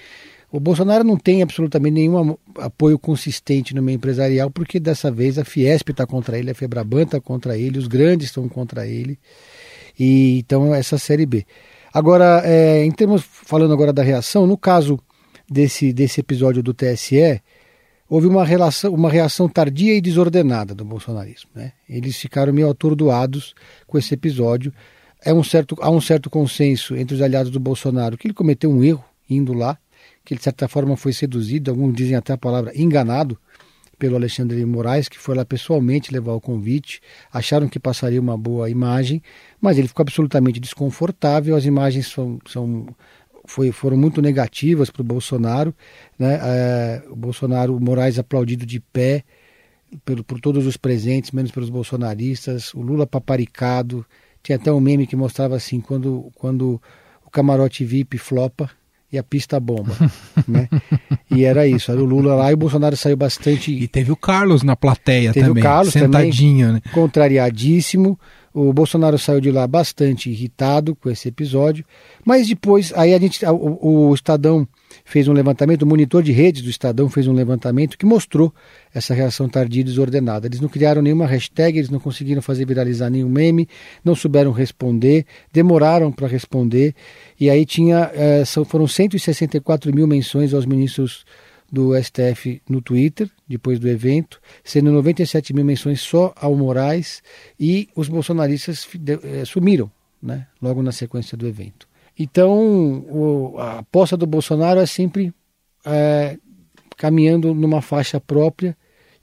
O 0.55 0.61
Bolsonaro 0.61 1.03
não 1.03 1.17
tem 1.17 1.43
absolutamente 1.43 1.95
nenhum 1.95 2.37
apoio 2.59 2.97
consistente 2.97 3.75
no 3.75 3.83
meio 3.83 3.97
empresarial, 3.97 4.49
porque 4.49 4.79
dessa 4.79 5.11
vez 5.11 5.37
a 5.37 5.45
Fiesp 5.45 5.91
está 5.91 6.07
contra 6.07 6.39
ele, 6.39 6.53
a 6.53 6.55
Febraban 6.55 7.03
está 7.03 7.21
contra 7.21 7.59
ele, 7.59 7.77
os 7.77 7.89
grandes 7.89 8.29
estão 8.29 8.49
contra 8.49 8.87
ele. 8.87 9.19
E 9.99 10.39
então 10.39 10.73
essa 10.73 10.97
série 10.97 11.27
B. 11.27 11.45
Agora, 11.93 12.41
é, 12.45 12.85
em 12.85 12.93
termos 12.93 13.25
falando 13.25 13.75
agora 13.75 13.93
da 13.93 14.05
reação, 14.05 14.47
no 14.47 14.57
caso 14.57 15.01
desse, 15.51 15.93
desse 15.93 16.21
episódio 16.21 16.63
do 16.63 16.73
TSE, 16.73 17.43
houve 18.09 18.29
uma, 18.29 18.45
relação, 18.45 18.95
uma 18.95 19.11
reação 19.11 19.49
tardia 19.49 19.97
e 19.97 20.01
desordenada 20.01 20.73
do 20.73 20.85
bolsonarismo. 20.85 21.51
Né? 21.53 21.73
Eles 21.91 22.17
ficaram 22.17 22.53
meio 22.53 22.71
atordoados 22.71 23.57
com 23.89 23.99
esse 23.99 24.15
episódio. 24.15 24.73
É 25.21 25.35
um 25.35 25.43
certo, 25.43 25.77
há 25.81 25.91
um 25.91 26.01
certo 26.01 26.31
consenso 26.31 26.95
entre 26.95 27.17
os 27.17 27.21
aliados 27.21 27.51
do 27.51 27.59
Bolsonaro 27.59 28.17
que 28.17 28.29
ele 28.29 28.35
cometeu 28.35 28.71
um 28.71 28.85
erro 28.85 29.05
indo 29.29 29.53
lá, 29.53 29.77
que 30.25 30.35
de 30.35 30.43
certa 30.43 30.67
forma 30.69 30.97
foi 30.97 31.13
seduzido, 31.13 31.71
alguns 31.71 31.95
dizem 31.95 32.17
até 32.17 32.33
a 32.33 32.39
palavra 32.39 32.73
enganado 32.75 33.39
pelo 33.99 34.17
Alexandre 34.17 34.57
de 34.59 34.65
Moraes, 34.65 35.09
que 35.09 35.19
foi 35.19 35.35
lá 35.35 35.45
pessoalmente 35.45 36.13
levar 36.13 36.33
o 36.33 36.41
convite, 36.41 37.01
acharam 37.33 37.69
que 37.69 37.79
passaria 37.79 38.21
uma 38.21 38.37
boa 38.37 38.69
imagem, 38.69 39.23
mas 39.61 39.79
ele 39.79 39.89
ficou 39.89 40.03
absolutamente 40.03 40.59
desconfortável, 40.59 41.55
as 41.55 41.65
imagens 41.65 42.09
são, 42.09 42.39
são 42.47 42.87
foi, 43.47 43.71
foram 43.71 43.97
muito 43.97 44.21
negativas 44.23 44.91
para 44.91 45.03
o 45.03 45.05
Bolsonaro, 45.05 45.75
né? 46.19 46.41
É, 46.43 47.03
o 47.09 47.17
Bolsonaro, 47.17 47.77
o 47.77 47.81
Moraes 47.81 48.19
aplaudido 48.19 48.65
de 48.67 48.81
pé 48.81 49.23
pelo, 50.05 50.25
por 50.25 50.41
todos 50.41 50.67
os 50.67 50.77
presentes, 50.77 51.31
menos 51.31 51.51
pelos 51.51 51.69
bolsonaristas, 51.69 52.73
o 52.75 52.81
Lula 52.81 53.07
paparicado, 53.07 54.05
tinha 54.43 54.57
até 54.57 54.73
um 54.73 54.81
meme 54.81 55.07
que 55.07 55.17
mostrava 55.17 55.57
assim, 55.57 55.81
quando, 55.81 56.31
quando 56.35 56.81
o 57.25 57.31
camarote 57.31 57.85
VIP 57.85 58.19
flopa, 58.19 58.71
e 59.15 59.19
a 59.19 59.23
pista 59.23 59.61
bomba, 59.61 59.95
né? 60.47 60.69
E 61.31 61.45
era 61.45 61.67
isso, 61.67 61.91
era 61.91 62.01
o 62.01 62.05
Lula 62.05 62.35
lá 62.35 62.51
e 62.51 62.55
o 62.55 62.57
Bolsonaro 62.57 62.97
saiu 62.97 63.17
bastante. 63.17 63.71
E 63.71 63.87
teve 63.87 64.11
o 64.11 64.17
Carlos 64.17 64.63
na 64.63 64.75
plateia 64.75 65.33
teve 65.33 65.47
também, 65.47 65.63
o 65.63 65.65
Carlos 65.65 65.93
sentadinho, 65.93 66.67
também, 66.67 66.83
né? 66.85 66.93
Contrariadíssimo. 66.93 68.19
O 68.53 68.73
Bolsonaro 68.73 69.19
saiu 69.19 69.41
de 69.41 69.51
lá 69.51 69.67
bastante 69.67 70.31
irritado 70.31 70.95
com 70.95 71.11
esse 71.11 71.29
episódio, 71.29 71.85
mas 72.25 72.47
depois 72.47 72.93
aí 72.95 73.13
a 73.13 73.19
gente, 73.19 73.45
o, 73.47 74.11
o 74.11 74.15
Estadão 74.15 74.67
fez 75.05 75.29
um 75.29 75.33
levantamento, 75.33 75.83
o 75.83 75.87
monitor 75.87 76.23
de 76.23 76.33
redes 76.33 76.63
do 76.63 76.71
Estadão 76.71 77.09
fez 77.11 77.29
um 77.29 77.33
levantamento 77.33 77.99
que 77.99 78.07
mostrou 78.07 78.53
essa 78.93 79.13
reação 79.13 79.49
tardia 79.49 79.83
e 79.83 79.85
desordenada. 79.85 80.47
Eles 80.47 80.61
não 80.61 80.69
criaram 80.69 81.03
nenhuma 81.03 81.27
hashtag, 81.27 81.79
eles 81.79 81.91
não 81.91 82.01
conseguiram 82.01 82.41
fazer 82.41 82.67
viralizar 82.67 83.11
nenhum 83.11 83.29
meme, 83.29 83.69
não 84.03 84.15
souberam 84.15 84.51
responder, 84.51 85.27
demoraram 85.53 86.11
para 86.11 86.27
responder, 86.27 86.95
e 87.39 87.51
aí 87.51 87.67
tinha, 87.67 88.11
é, 88.15 88.45
foram 88.65 88.89
164 88.89 89.95
mil 89.95 90.07
menções 90.07 90.55
aos 90.55 90.65
ministros 90.65 91.25
do 91.71 91.93
STF 92.01 92.63
no 92.69 92.81
Twitter, 92.81 93.29
depois 93.49 93.79
do 93.79 93.89
evento, 93.89 94.41
sendo 94.63 94.93
97 94.93 95.53
mil 95.53 95.65
menções 95.65 96.01
só 96.01 96.33
ao 96.37 96.55
Moraes 96.55 97.23
e 97.59 97.89
os 97.97 98.09
bolsonaristas 98.09 98.87
eh, 99.07 99.45
sumiram, 99.45 99.91
né, 100.23 100.47
logo 100.63 100.83
na 100.83 100.93
sequência 100.93 101.37
do 101.37 101.49
evento. 101.49 101.89
Então, 102.19 103.05
o, 103.09 103.57
a 103.59 103.79
aposta 103.81 104.17
do 104.17 104.27
Bolsonaro 104.27 104.81
é 104.81 104.87
sempre 104.87 105.33
é, 105.85 106.39
caminhando 106.97 107.55
numa 107.55 107.83
faixa 107.83 108.21
própria, 108.21 108.77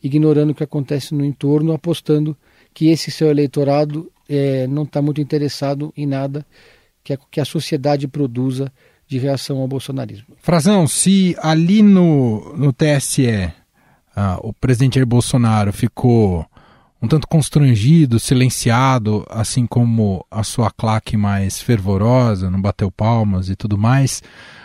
ignorando 0.03 0.51
o 0.51 0.55
que 0.55 0.63
acontece 0.63 1.13
no 1.13 1.24
entorno, 1.24 1.74
apostando 1.74 2.38
que 2.74 2.89
esse 2.89 3.12
seu 3.12 3.29
eleitorado 3.29 4.12
é, 4.27 4.67
não 4.67 4.83
está 4.83 5.01
muito 5.01 5.21
interessado 5.21 5.93
em 5.95 6.05
nada 6.05 6.45
que 7.03 7.13
a, 7.13 7.17
que 7.29 7.39
a 7.39 7.45
sociedade 7.45 8.07
produza 8.07 8.71
de 9.07 9.17
reação 9.17 9.60
ao 9.60 9.67
bolsonarismo. 9.67 10.36
Frazão, 10.41 10.88
se 10.88 11.36
ali 11.39 11.81
no, 11.81 12.55
no 12.55 12.71
TSE 12.71 13.51
ah, 14.15 14.39
o 14.41 14.53
presidente 14.53 14.95
Jair 14.95 15.05
Bolsonaro 15.05 15.74
ficou 15.74 16.45
um 17.01 17.08
tanto 17.08 17.27
constrangido, 17.27 18.20
silenciado, 18.20 19.25
assim 19.29 19.65
como 19.65 20.25
a 20.29 20.43
sua 20.43 20.70
claque 20.70 21.17
mais 21.17 21.60
fervorosa, 21.60 22.50
não 22.50 22.62
bateu 22.62 22.91
palmas 22.91 23.50
e 23.50 23.55
tudo 23.55 23.77
mais, 23.77 24.22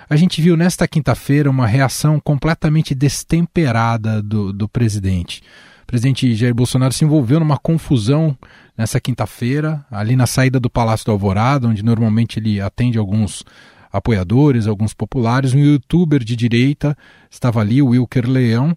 a 0.08 0.14
gente 0.16 0.42
viu 0.42 0.56
nesta 0.56 0.86
quinta-feira 0.86 1.50
uma 1.50 1.66
reação 1.66 2.20
completamente 2.20 2.94
destemperada 2.94 4.22
do, 4.22 4.52
do 4.52 4.68
presidente. 4.68 5.42
O 5.82 5.86
presidente 5.86 6.34
Jair 6.34 6.54
Bolsonaro 6.54 6.92
se 6.92 7.04
envolveu 7.04 7.40
numa 7.40 7.56
confusão 7.56 8.36
nessa 8.76 9.00
quinta-feira, 9.00 9.84
ali 9.90 10.14
na 10.14 10.26
saída 10.26 10.60
do 10.60 10.68
Palácio 10.68 11.06
do 11.06 11.12
Alvorada, 11.12 11.66
onde 11.66 11.82
normalmente 11.82 12.38
ele 12.38 12.60
atende 12.60 12.98
alguns 12.98 13.44
apoiadores, 13.90 14.66
alguns 14.66 14.92
populares. 14.92 15.54
Um 15.54 15.58
youtuber 15.58 16.22
de 16.22 16.36
direita 16.36 16.96
estava 17.30 17.60
ali, 17.60 17.80
o 17.80 17.88
Wilker 17.88 18.28
Leão, 18.28 18.76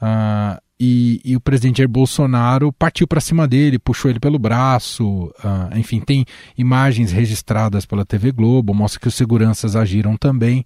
uh, 0.00 0.60
e, 0.80 1.20
e, 1.22 1.36
o 1.36 1.40
presidente 1.40 1.76
Jair 1.78 1.88
Bolsonaro 1.88 2.72
partiu 2.72 3.06
para 3.06 3.20
cima 3.20 3.46
dele, 3.46 3.78
puxou 3.78 4.10
ele 4.10 4.18
pelo 4.18 4.38
braço. 4.38 5.26
Uh, 5.44 5.76
enfim, 5.76 6.00
tem 6.00 6.24
imagens 6.56 7.12
registradas 7.12 7.84
pela 7.84 8.06
TV 8.06 8.32
Globo, 8.32 8.72
mostra 8.72 8.98
que 8.98 9.06
os 9.08 9.14
seguranças 9.14 9.76
agiram 9.76 10.16
também. 10.16 10.64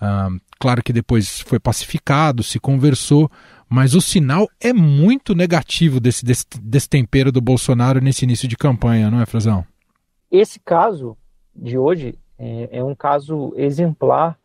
Uh, 0.00 0.40
claro 0.60 0.80
que 0.80 0.92
depois 0.92 1.40
foi 1.40 1.58
pacificado, 1.58 2.44
se 2.44 2.60
conversou, 2.60 3.28
mas 3.68 3.94
o 3.94 4.00
sinal 4.00 4.48
é 4.60 4.72
muito 4.72 5.34
negativo 5.34 5.98
desse 5.98 6.24
destempero 6.62 7.32
do 7.32 7.40
Bolsonaro 7.40 8.00
nesse 8.00 8.24
início 8.24 8.46
de 8.46 8.56
campanha, 8.56 9.10
não 9.10 9.20
é, 9.20 9.26
Frazão? 9.26 9.64
Esse 10.30 10.60
caso 10.60 11.16
de 11.52 11.76
hoje 11.76 12.16
é, 12.38 12.78
é 12.78 12.84
um 12.84 12.94
caso 12.94 13.52
exemplar, 13.56 14.38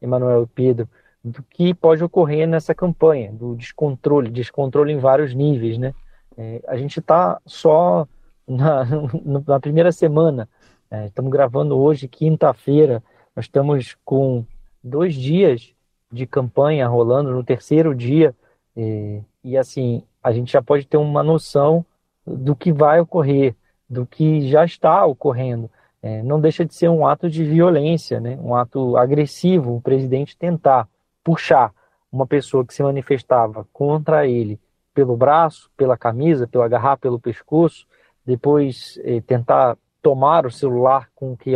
Emanuel 0.00 0.48
Pedro, 0.54 0.88
do 1.24 1.42
que 1.42 1.72
pode 1.72 2.04
ocorrer 2.04 2.46
nessa 2.46 2.74
campanha, 2.74 3.32
do 3.32 3.54
descontrole, 3.56 4.30
descontrole 4.30 4.92
em 4.92 4.98
vários 4.98 5.34
níveis, 5.34 5.78
né? 5.78 5.94
É, 6.36 6.62
a 6.66 6.76
gente 6.76 7.00
está 7.00 7.40
só 7.46 8.06
na, 8.46 8.84
na, 9.46 9.58
primeira 9.58 9.90
semana, 9.90 10.48
é, 10.90 11.06
estamos 11.06 11.30
gravando 11.30 11.78
hoje, 11.78 12.08
quinta-feira, 12.08 13.02
nós 13.34 13.46
estamos 13.46 13.96
com 14.04 14.44
dois 14.82 15.14
dias 15.14 15.72
de 16.12 16.26
campanha 16.26 16.86
rolando, 16.86 17.30
no 17.30 17.42
terceiro 17.42 17.94
dia, 17.94 18.34
é, 18.76 19.20
e 19.42 19.56
assim, 19.56 20.02
a 20.22 20.30
gente 20.32 20.52
já 20.52 20.62
pode 20.62 20.86
ter 20.86 20.96
uma 20.96 21.22
noção 21.22 21.84
do 22.26 22.54
que 22.54 22.72
vai 22.72 23.00
ocorrer, 23.00 23.54
do 23.88 24.04
que 24.04 24.48
já 24.48 24.64
está 24.64 25.06
ocorrendo 25.06 25.70
é, 26.04 26.22
não 26.22 26.38
deixa 26.38 26.66
de 26.66 26.74
ser 26.74 26.90
um 26.90 27.06
ato 27.06 27.30
de 27.30 27.42
violência, 27.42 28.20
né? 28.20 28.38
um 28.42 28.54
ato 28.54 28.94
agressivo, 28.94 29.76
o 29.76 29.80
presidente 29.80 30.36
tentar 30.36 30.86
puxar 31.24 31.72
uma 32.12 32.26
pessoa 32.26 32.64
que 32.64 32.72
se 32.72 32.82
manifestava 32.82 33.66
contra 33.72 34.26
ele 34.26 34.60
pelo 34.94 35.16
braço, 35.16 35.70
pela 35.76 35.96
camisa, 35.96 36.46
pelo 36.46 36.62
agarrar 36.62 36.96
pelo 36.98 37.18
pescoço, 37.18 37.86
depois 38.24 39.00
é, 39.02 39.20
tentar 39.20 39.76
tomar 40.00 40.46
o 40.46 40.50
celular 40.50 41.08
com 41.14 41.36
que 41.36 41.50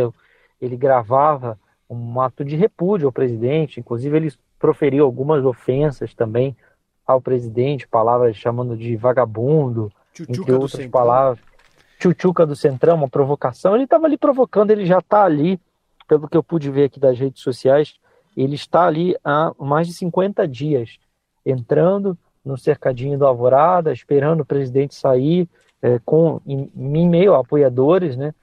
ele 0.59 0.75
gravava 0.75 1.57
um 1.89 2.19
ato 2.19 2.43
de 2.43 2.55
repúdio 2.55 3.07
ao 3.07 3.13
presidente, 3.13 3.79
inclusive 3.79 4.17
ele 4.17 4.33
proferiu 4.59 5.05
algumas 5.05 5.45
ofensas 5.45 6.13
também 6.13 6.57
ao 7.07 7.21
presidente, 7.21 7.87
palavras 7.87 8.35
chamando 8.35 8.75
de 8.75 8.97
vagabundo, 8.97 9.89
Tchutchuca 10.13 10.41
entre 10.41 10.53
outras 10.53 10.87
palavras 10.87 11.49
tchutchuca 11.99 12.45
do 12.45 12.55
Centrão, 12.55 12.95
uma 12.95 13.09
provocação. 13.09 13.75
Ele 13.75 13.83
estava 13.83 14.05
ali 14.05 14.17
provocando, 14.17 14.71
ele 14.71 14.85
já 14.85 14.99
está 14.99 15.23
ali, 15.23 15.59
pelo 16.07 16.27
que 16.27 16.37
eu 16.37 16.41
pude 16.41 16.71
ver 16.71 16.85
aqui 16.85 16.99
das 16.99 17.19
redes 17.19 17.43
sociais, 17.43 17.99
ele 18.39 18.55
está 18.55 18.85
ali 18.85 19.17
há 19.21 19.53
mais 19.59 19.87
de 19.87 19.93
50 19.93 20.47
dias, 20.47 20.97
entrando 21.45 22.17
no 22.43 22.57
cercadinho 22.57 23.17
do 23.17 23.27
Alvorada, 23.27 23.91
esperando 23.91 24.41
o 24.41 24.45
presidente 24.45 24.95
sair, 24.95 25.47
é, 25.81 25.99
com, 26.05 26.39
em, 26.45 26.71
em, 26.73 27.09
meio 27.09 27.33
a 27.33 27.39
apoiadores, 27.39 28.15
né? 28.15 28.33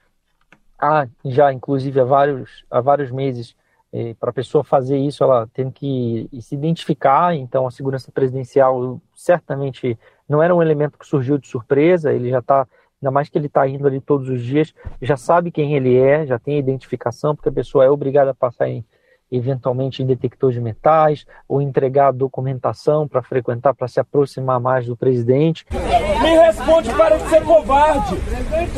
Há 0.79 1.07
já, 1.25 1.51
inclusive, 1.51 1.99
há 1.99 2.03
vários, 2.03 2.63
há 2.69 2.79
vários 2.79 3.09
meses, 3.09 3.55
é, 3.91 4.13
para 4.13 4.29
a 4.29 4.33
pessoa 4.33 4.63
fazer 4.63 4.97
isso, 4.97 5.23
ela 5.23 5.47
tem 5.47 5.71
que 5.71 6.29
se 6.41 6.53
identificar, 6.53 7.35
então 7.35 7.65
a 7.65 7.71
segurança 7.71 8.11
presidencial 8.11 9.01
certamente 9.15 9.97
não 10.29 10.43
era 10.43 10.53
um 10.53 10.61
elemento 10.61 10.99
que 10.99 11.07
surgiu 11.07 11.39
de 11.39 11.47
surpresa, 11.47 12.13
ele 12.13 12.29
já 12.29 12.39
está 12.39 12.67
ainda 13.01 13.11
mais 13.11 13.29
que 13.29 13.37
ele 13.37 13.47
está 13.47 13.67
indo 13.67 13.87
ali 13.87 13.99
todos 13.99 14.29
os 14.29 14.43
dias, 14.43 14.73
já 15.01 15.17
sabe 15.17 15.49
quem 15.49 15.75
ele 15.75 15.97
é, 15.97 16.25
já 16.27 16.37
tem 16.37 16.59
identificação, 16.59 17.35
porque 17.35 17.49
a 17.49 17.51
pessoa 17.51 17.85
é 17.85 17.89
obrigada 17.89 18.31
a 18.31 18.35
passar 18.35 18.69
em, 18.69 18.85
eventualmente 19.31 20.01
em 20.01 20.05
detector 20.05 20.51
de 20.51 20.61
metais, 20.61 21.25
ou 21.47 21.61
entregar 21.61 22.11
documentação 22.13 23.07
para 23.07 23.21
frequentar, 23.21 23.73
para 23.73 23.87
se 23.87 23.99
aproximar 23.99 24.59
mais 24.59 24.85
do 24.85 24.95
presidente. 24.95 25.65
Me 26.21 26.37
responde 26.37 26.93
para 26.93 27.17
de 27.17 27.29
ser 27.29 27.43
covarde! 27.43 28.15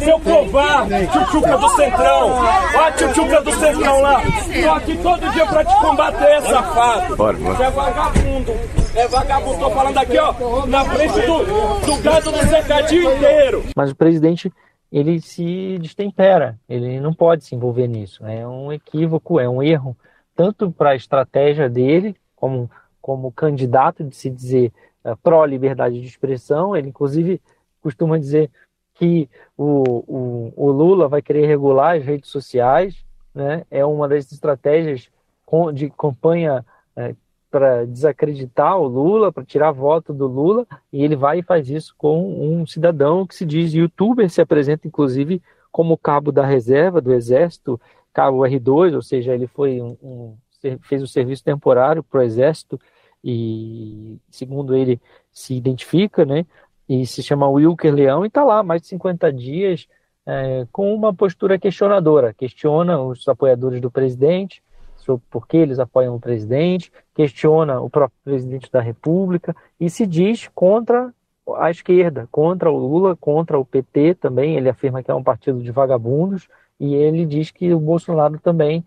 Seu 0.04 0.20
covarde, 0.20 1.08
tchutchuca 1.08 1.58
do 1.58 1.70
Centrão! 1.70 2.32
Ó 2.76 2.80
a 2.80 2.92
tchutchuca 2.92 3.42
do 3.42 3.52
Centrão 3.52 4.02
lá! 4.02 4.22
Tô 4.22 4.72
aqui 4.72 4.98
todo 4.98 5.32
dia 5.32 5.46
para 5.46 5.66
te 5.66 5.76
combater, 5.80 6.42
safado! 6.42 7.16
Você 7.16 7.64
é 7.64 7.70
vagabundo! 7.70 8.52
É 8.96 9.08
vagabundo, 9.08 9.60
tô 9.60 9.70
falando 9.70 9.98
aqui, 9.98 10.18
ó, 10.18 10.66
na 10.66 10.84
frente 10.84 11.22
do, 11.22 11.86
do 11.86 12.02
gado 12.02 12.32
do 12.32 12.40
cercadinho 12.40 13.16
inteiro! 13.16 13.64
Mas 13.76 13.92
o 13.92 13.96
presidente 13.96 14.52
ele 14.92 15.22
se 15.22 15.78
destempera, 15.80 16.60
ele 16.68 17.00
não 17.00 17.14
pode 17.14 17.46
se 17.46 17.54
envolver 17.56 17.88
nisso. 17.88 18.26
É 18.26 18.48
um 18.48 18.74
equívoco, 18.74 19.40
é 19.40 19.48
um 19.48 19.62
erro 19.62 19.96
tanto 20.40 20.72
para 20.72 20.92
a 20.92 20.96
estratégia 20.96 21.70
dele, 21.70 22.16
como, 22.34 22.72
como 23.02 23.30
candidato 23.30 24.06
de 24.06 24.16
se 24.16 24.30
dizer 24.30 24.72
uh, 25.04 25.18
pró-liberdade 25.18 26.00
de 26.00 26.08
expressão, 26.08 26.78
ele 26.78 26.88
inclusive 26.88 27.42
costuma 27.82 28.18
dizer 28.18 28.50
que 28.94 29.30
o, 29.58 29.84
o, 30.08 30.54
o, 30.56 30.72
Lula 30.72 31.10
vai 31.10 31.22
querer 31.22 31.46
regular 31.46 31.98
as 31.98 32.06
redes 32.06 32.30
sociais, 32.30 33.04
né? 33.36 33.66
é 33.70 33.86
uma 33.86 34.08
das 34.08 34.32
estratégias 34.32 35.10
de 35.74 35.90
campanha 35.90 36.66
é, 36.96 37.14
para 37.52 37.86
desacreditar 37.86 38.80
o 38.80 38.88
Lula, 38.88 39.34
para 39.34 39.44
tirar 39.44 39.72
voto 39.74 40.14
do 40.14 40.26
Lula, 40.26 40.66
e 40.94 41.04
ele 41.04 41.18
vai 41.18 41.40
e 41.40 41.44
faz 41.44 41.70
isso 41.70 41.94
com 41.98 42.18
um 42.42 42.66
cidadão 42.66 43.28
que 43.28 43.36
se 43.36 43.46
diz 43.46 43.74
youtuber, 43.74 44.30
se 44.30 44.40
apresenta 44.40 44.88
inclusive 44.88 45.42
como 45.70 45.98
cabo 45.98 46.32
da 46.32 46.46
reserva 46.46 47.02
do 47.02 47.14
Exército 47.14 47.78
cabo 48.14 48.40
R2, 48.40 48.96
ou 48.96 49.02
seja, 49.02 49.34
ele 49.34 49.48
foi 49.48 49.82
um, 49.82 49.98
um 50.02 50.38
fez 50.82 51.02
o 51.02 51.08
serviço 51.08 51.44
temporário 51.44 52.04
para 52.04 52.20
o 52.20 52.24
Exército 52.24 52.80
e, 53.24 54.18
segundo 54.30 54.76
ele, 54.76 55.00
se 55.32 55.54
identifica, 55.54 56.26
né? 56.26 56.46
E 56.88 57.06
se 57.06 57.22
chama 57.22 57.48
Wilker 57.48 57.94
Leão 57.94 58.26
e 58.26 58.28
está 58.28 58.44
lá 58.44 58.64
mais 58.64 58.82
de 58.82 58.88
50 58.88 59.32
dias 59.32 59.88
é, 60.26 60.68
com 60.72 60.94
uma 60.94 61.14
postura 61.14 61.58
questionadora. 61.58 62.34
Questiona 62.34 63.00
os 63.00 63.28
apoiadores 63.28 63.80
do 63.80 63.92
presidente 63.92 64.62
sobre 64.98 65.24
por 65.30 65.48
que 65.48 65.58
eles 65.58 65.80
apoiam 65.80 66.16
o 66.16 66.20
presidente, 66.20 66.92
questiona 67.16 67.80
o 67.80 67.90
próprio 67.90 68.20
presidente 68.24 68.72
da 68.72 68.82
República 68.82 69.56
e 69.80 69.90
se 69.90 70.06
diz 70.06 70.50
contra 70.54 71.14
a 71.58 71.72
esquerda, 71.72 72.28
contra 72.32 72.70
o 72.70 72.78
Lula, 72.78 73.16
contra 73.16 73.58
o 73.58 73.66
PT 73.66 74.16
também. 74.16 74.56
Ele 74.56 74.70
afirma 74.70 75.02
que 75.02 75.10
é 75.10 75.16
um 75.16 75.24
partido 75.24 75.62
de 75.62 75.72
vagabundos 75.72 76.48
e 76.80 76.96
ele 76.96 77.26
diz 77.26 77.52
que 77.52 77.74
o 77.74 77.80
Bolsonaro 77.80 78.40
também 78.40 78.86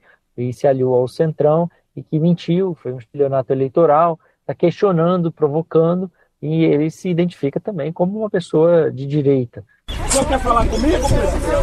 se 0.53 0.67
aliou 0.67 0.95
ao 0.95 1.07
Centrão 1.07 1.71
e 1.95 2.03
que 2.03 2.19
mentiu, 2.19 2.75
foi 2.75 2.93
um 2.93 2.99
estelionato 2.99 3.53
eleitoral, 3.53 4.19
está 4.41 4.55
questionando, 4.55 5.31
provocando, 5.31 6.11
e 6.41 6.65
ele 6.65 6.91
se 6.91 7.09
identifica 7.09 7.61
também 7.61 7.93
como 7.93 8.19
uma 8.19 8.31
pessoa 8.31 8.91
de 8.91 9.07
direita. 9.07 9.65
O 9.89 10.11
senhor 10.11 10.27
quer 10.27 10.41
falar 10.41 10.67
comigo? 10.67 11.09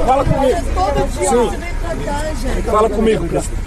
Fala 0.05 0.25
comigo. 0.25 0.57
Sim. 1.09 2.61
Fala 2.63 2.89
comigo, 2.89 3.25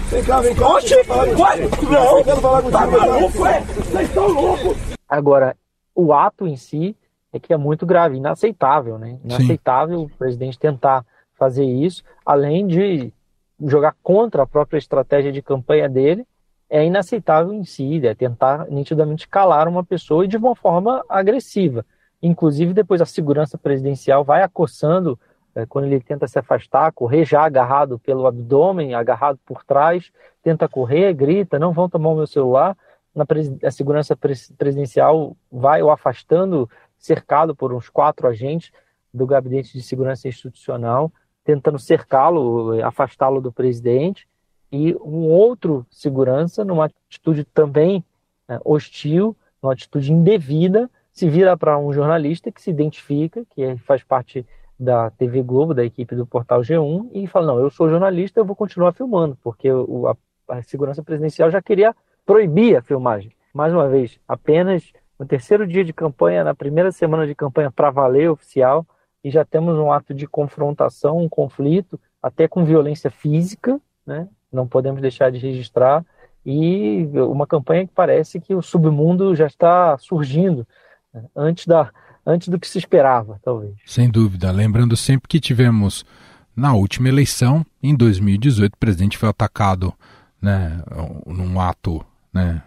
Vem 0.09 0.23
cá, 0.23 0.41
vem 0.41 0.55
cá. 0.55 0.67
Oxi, 0.69 1.03
vai! 1.03 1.59
Não, 1.89 2.17
eu 2.17 2.23
quero 2.23 2.41
falar 2.41 2.61
contigo. 2.61 2.79
Tá 2.79 2.87
maluco, 2.87 3.45
é? 3.45 3.61
Vocês 3.61 4.09
estão 4.09 4.27
loucos. 4.27 4.77
Agora, 5.07 5.55
o 5.93 6.13
ato 6.13 6.47
em 6.47 6.55
si 6.55 6.95
é 7.31 7.39
que 7.39 7.53
é 7.53 7.57
muito 7.57 7.85
grave, 7.85 8.17
inaceitável, 8.17 8.97
né? 8.97 9.17
Inaceitável 9.23 9.99
Sim. 9.99 10.05
o 10.05 10.09
presidente 10.17 10.59
tentar 10.59 11.05
fazer 11.35 11.65
isso, 11.65 12.03
além 12.25 12.65
de 12.67 13.13
jogar 13.61 13.95
contra 14.01 14.43
a 14.43 14.47
própria 14.47 14.77
estratégia 14.77 15.31
de 15.31 15.41
campanha 15.41 15.87
dele, 15.89 16.25
é 16.69 16.85
inaceitável 16.85 17.53
em 17.53 17.63
si, 17.63 18.05
é 18.05 18.15
tentar 18.15 18.67
nitidamente 18.69 19.27
calar 19.27 19.67
uma 19.67 19.83
pessoa 19.83 20.25
e 20.25 20.27
de 20.27 20.37
uma 20.37 20.55
forma 20.55 21.05
agressiva. 21.07 21.85
Inclusive, 22.21 22.73
depois 22.73 23.01
a 23.01 23.05
segurança 23.05 23.57
presidencial 23.57 24.23
vai 24.23 24.41
acossando, 24.41 25.19
é, 25.53 25.65
quando 25.65 25.85
ele 25.85 25.99
tenta 25.99 26.27
se 26.27 26.39
afastar, 26.39 26.91
correr 26.91 27.25
já 27.25 27.43
agarrado 27.43 27.99
pelo 27.99 28.25
abdômen, 28.25 28.95
agarrado 28.95 29.37
por 29.45 29.63
trás, 29.63 30.11
tenta 30.41 30.67
correr, 30.67 31.13
grita, 31.13 31.59
não 31.59 31.73
vão 31.73 31.87
tomar 31.87 32.09
o 32.09 32.15
meu 32.15 32.25
celular. 32.25 32.75
Na 33.13 33.25
a 33.63 33.69
segurança 33.69 34.17
presidencial 34.57 35.37
vai 35.51 35.83
o 35.83 35.91
afastando, 35.91 36.67
cercado 36.97 37.55
por 37.55 37.71
uns 37.71 37.87
quatro 37.87 38.27
agentes 38.27 38.71
do 39.13 39.27
gabinete 39.27 39.73
de 39.73 39.83
segurança 39.83 40.27
institucional 40.27 41.11
tentando 41.43 41.77
cercá-lo, 41.79 42.83
afastá-lo 42.83 43.41
do 43.41 43.51
presidente, 43.51 44.27
e 44.71 44.95
um 44.95 45.27
outro 45.27 45.85
segurança, 45.91 46.65
numa 46.65 46.85
atitude 46.85 47.43
também 47.43 48.03
né, 48.47 48.59
hostil, 48.65 49.35
numa 49.61 49.73
atitude 49.73 50.11
indevida, 50.11 50.89
se 51.11 51.29
vira 51.29 51.55
para 51.55 51.77
um 51.77 51.93
jornalista 51.93 52.51
que 52.51 52.61
se 52.61 52.71
identifica, 52.71 53.45
que 53.51 53.61
é, 53.61 53.77
faz 53.77 54.03
parte 54.03 54.45
da 54.79 55.11
TV 55.11 55.43
Globo, 55.43 55.73
da 55.73 55.85
equipe 55.85 56.15
do 56.15 56.25
portal 56.25 56.61
G1, 56.61 57.09
e 57.13 57.27
fala: 57.27 57.47
Não, 57.47 57.59
eu 57.59 57.69
sou 57.69 57.87
jornalista, 57.87 58.39
eu 58.39 58.45
vou 58.45 58.55
continuar 58.55 58.93
filmando, 58.93 59.37
porque 59.43 59.71
o, 59.71 60.07
a, 60.07 60.17
a 60.47 60.63
segurança 60.63 61.03
presidencial 61.03 61.51
já 61.51 61.61
queria 61.61 61.95
proibir 62.25 62.75
a 62.75 62.81
filmagem. 62.81 63.31
Mais 63.53 63.71
uma 63.71 63.87
vez, 63.87 64.19
apenas 64.27 64.91
no 65.19 65.25
terceiro 65.25 65.67
dia 65.67 65.85
de 65.85 65.93
campanha, 65.93 66.43
na 66.43 66.55
primeira 66.55 66.91
semana 66.91 67.27
de 67.27 67.35
campanha 67.35 67.71
para 67.71 67.91
valer 67.91 68.29
oficial, 68.31 68.85
e 69.23 69.31
já 69.31 69.45
temos 69.45 69.77
um 69.77 69.91
ato 69.91 70.13
de 70.13 70.27
confrontação, 70.27 71.17
um 71.17 71.29
conflito, 71.29 71.99
até 72.21 72.47
com 72.47 72.65
violência 72.65 73.09
física, 73.09 73.79
né? 74.05 74.27
não 74.51 74.67
podemos 74.67 75.01
deixar 75.01 75.31
de 75.31 75.37
registrar, 75.37 76.05
e 76.45 77.07
uma 77.15 77.47
campanha 77.47 77.87
que 77.87 77.93
parece 77.93 78.39
que 78.39 78.53
o 78.53 78.61
submundo 78.61 79.33
já 79.33 79.47
está 79.47 79.97
surgindo 79.97 80.67
né? 81.13 81.23
antes, 81.35 81.65
da, 81.65 81.89
antes 82.25 82.49
do 82.49 82.59
que 82.59 82.67
se 82.67 82.77
esperava, 82.77 83.39
talvez. 83.41 83.73
Sem 83.85 84.09
dúvida. 84.09 84.51
Lembrando 84.51 84.97
sempre 84.97 85.29
que 85.29 85.39
tivemos, 85.39 86.05
na 86.53 86.73
última 86.73 87.07
eleição, 87.07 87.65
em 87.81 87.95
2018, 87.95 88.73
o 88.73 88.77
presidente 88.77 89.17
foi 89.17 89.29
atacado 89.29 89.93
né, 90.41 90.83
num 91.25 91.61
ato 91.61 92.05
né, 92.33 92.61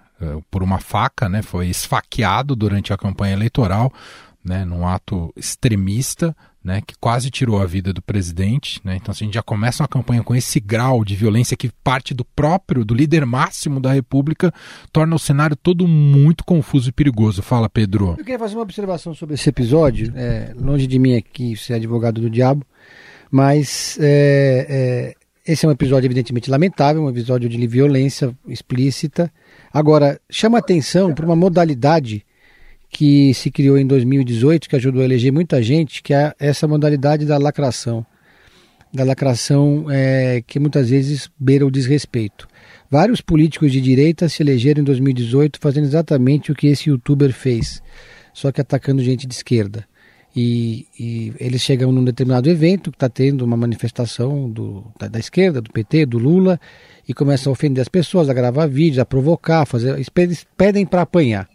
por 0.51 0.63
uma 0.63 0.79
faca, 0.79 1.29
né, 1.29 1.43
foi 1.43 1.67
esfaqueado 1.67 2.57
durante 2.57 2.95
a 2.95 2.97
campanha 2.97 3.35
eleitoral 3.35 3.93
né, 4.47 4.65
num 4.65 4.87
ato 4.87 5.33
extremista, 5.37 6.35
né, 6.63 6.81
que 6.85 6.95
quase 7.01 7.31
tirou 7.31 7.61
a 7.61 7.67
vida 7.67 7.93
do 7.93 8.01
presidente. 8.01 8.81
Né? 8.85 8.97
Então, 8.97 9.13
se 9.13 9.23
a 9.23 9.27
gente 9.27 9.35
já 9.35 9.43
começa 9.43 9.83
uma 9.83 9.89
campanha 9.89 10.23
com 10.23 10.35
esse 10.35 10.61
grau 10.61 11.05
de 11.05 11.15
violência 11.17 11.57
que 11.57 11.71
parte 11.83 12.15
do 12.15 12.25
próprio, 12.25 12.85
do 12.85 12.95
líder 12.95 13.27
máximo 13.27 13.81
da 13.81 13.93
República, 13.93 14.53
torna 14.93 15.15
o 15.15 15.19
cenário 15.19 15.57
todo 15.57 15.87
muito 15.87 16.45
confuso 16.45 16.89
e 16.89 16.93
perigoso. 16.93 17.43
Fala, 17.43 17.69
Pedro. 17.69 18.15
Eu 18.19 18.25
queria 18.25 18.39
fazer 18.39 18.55
uma 18.55 18.63
observação 18.63 19.15
sobre 19.15 19.35
esse 19.35 19.49
episódio. 19.49 20.13
É, 20.17 20.55
longe 20.57 20.87
de 20.87 20.99
mim 20.99 21.17
aqui 21.17 21.57
ser 21.57 21.75
advogado 21.75 22.21
do 22.21 22.31
diabo, 22.31 22.65
mas 23.31 23.99
é, 24.01 24.67
é, 24.69 25.15
esse 25.53 25.67
é 25.67 25.69
um 25.69 25.73
episódio 25.73 26.07
evidentemente 26.07 26.51
lamentável, 26.51 27.03
um 27.03 27.11
episódio 27.11 27.49
de 27.49 27.67
violência 27.67 28.37
explícita. 28.49 29.33
Agora, 29.73 30.21
chama 30.31 30.59
atenção 30.59 31.15
para 31.15 31.27
uma 31.27 31.37
modalidade 31.37 32.25
que 32.89 33.35
se 33.35 33.51
criou 33.51 33.77
em 33.77 33.87
2018, 33.87 34.69
que 34.69 34.77
ajudou 34.77 35.03
a 35.03 35.05
eleger 35.05 35.33
muita 35.33 35.63
gente, 35.63 36.03
que 36.03 36.15
é 36.15 36.33
essa 36.39 36.67
modalidade 36.67 37.27
da 37.27 37.39
lacração. 37.39 38.05
Da 38.93 39.05
lacração 39.05 39.87
é, 39.91 40.43
que 40.47 40.59
muitas 40.59 40.89
vezes 40.89 41.31
beira 41.39 41.67
o 41.67 41.71
desrespeito. 41.71 42.49
Vários 42.91 43.21
políticos 43.21 43.73
de 43.73 43.81
direita 43.81 44.29
se 44.29 44.43
elegeram 44.43 44.81
em 44.81 44.85
2018 44.85 45.59
fazendo 45.61 45.85
exatamente 45.85 46.53
o 46.53 46.55
que 46.55 46.69
esse 46.69 46.89
youtuber 46.89 47.33
fez, 47.33 47.83
só 48.33 48.53
que 48.53 48.61
atacando 48.61 49.03
gente 49.03 49.27
de 49.27 49.35
esquerda. 49.35 49.85
E, 50.35 50.87
e 51.01 51.33
eles 51.41 51.63
chegam 51.63 51.91
num 51.91 52.05
determinado 52.05 52.51
evento 52.51 52.91
que 52.91 52.97
está 52.97 53.09
tendo 53.09 53.43
uma 53.43 53.57
manifestação 53.57 54.51
do, 54.51 54.85
da, 54.99 55.09
da, 55.09 55.19
esquerda, 55.19 55.63
do 55.63 55.73
PT, 55.73 56.05
do 56.05 56.19
Lula, 56.19 56.61
e 57.09 57.15
começam 57.15 57.51
a 57.51 57.55
ofender 57.55 57.81
as 57.81 57.89
pessoas, 57.89 58.29
a 58.29 58.35
gravar 58.35 58.67
vídeos, 58.67 58.99
a 58.99 59.07
provocar, 59.07 59.63
a 59.63 59.67
fazer, 59.67 59.97
pedem 60.57 60.85
para 60.85 61.03
apanhar. 61.03 61.49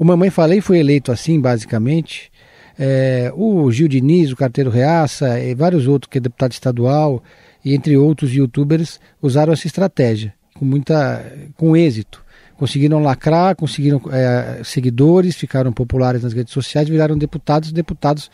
O 0.00 0.04
Mamãe 0.04 0.30
Falei 0.30 0.62
foi 0.62 0.78
eleito 0.78 1.12
assim, 1.12 1.38
basicamente. 1.38 2.32
É, 2.78 3.30
o 3.36 3.70
Gil 3.70 3.86
Diniz, 3.86 4.32
o 4.32 4.36
Carteiro 4.36 4.70
Reaça 4.70 5.38
e 5.38 5.54
vários 5.54 5.86
outros, 5.86 6.10
que 6.10 6.16
é 6.16 6.20
deputado 6.22 6.52
estadual, 6.52 7.22
e 7.62 7.74
entre 7.74 7.98
outros 7.98 8.32
youtubers, 8.32 8.98
usaram 9.20 9.52
essa 9.52 9.66
estratégia 9.66 10.32
com, 10.54 10.64
muita, 10.64 11.22
com 11.54 11.76
êxito. 11.76 12.24
Conseguiram 12.56 13.02
lacrar, 13.02 13.54
conseguiram 13.54 14.00
é, 14.10 14.62
seguidores, 14.64 15.36
ficaram 15.36 15.70
populares 15.70 16.22
nas 16.22 16.32
redes 16.32 16.54
sociais, 16.54 16.88
viraram 16.88 17.18
deputados, 17.18 17.70
deputados 17.70 18.30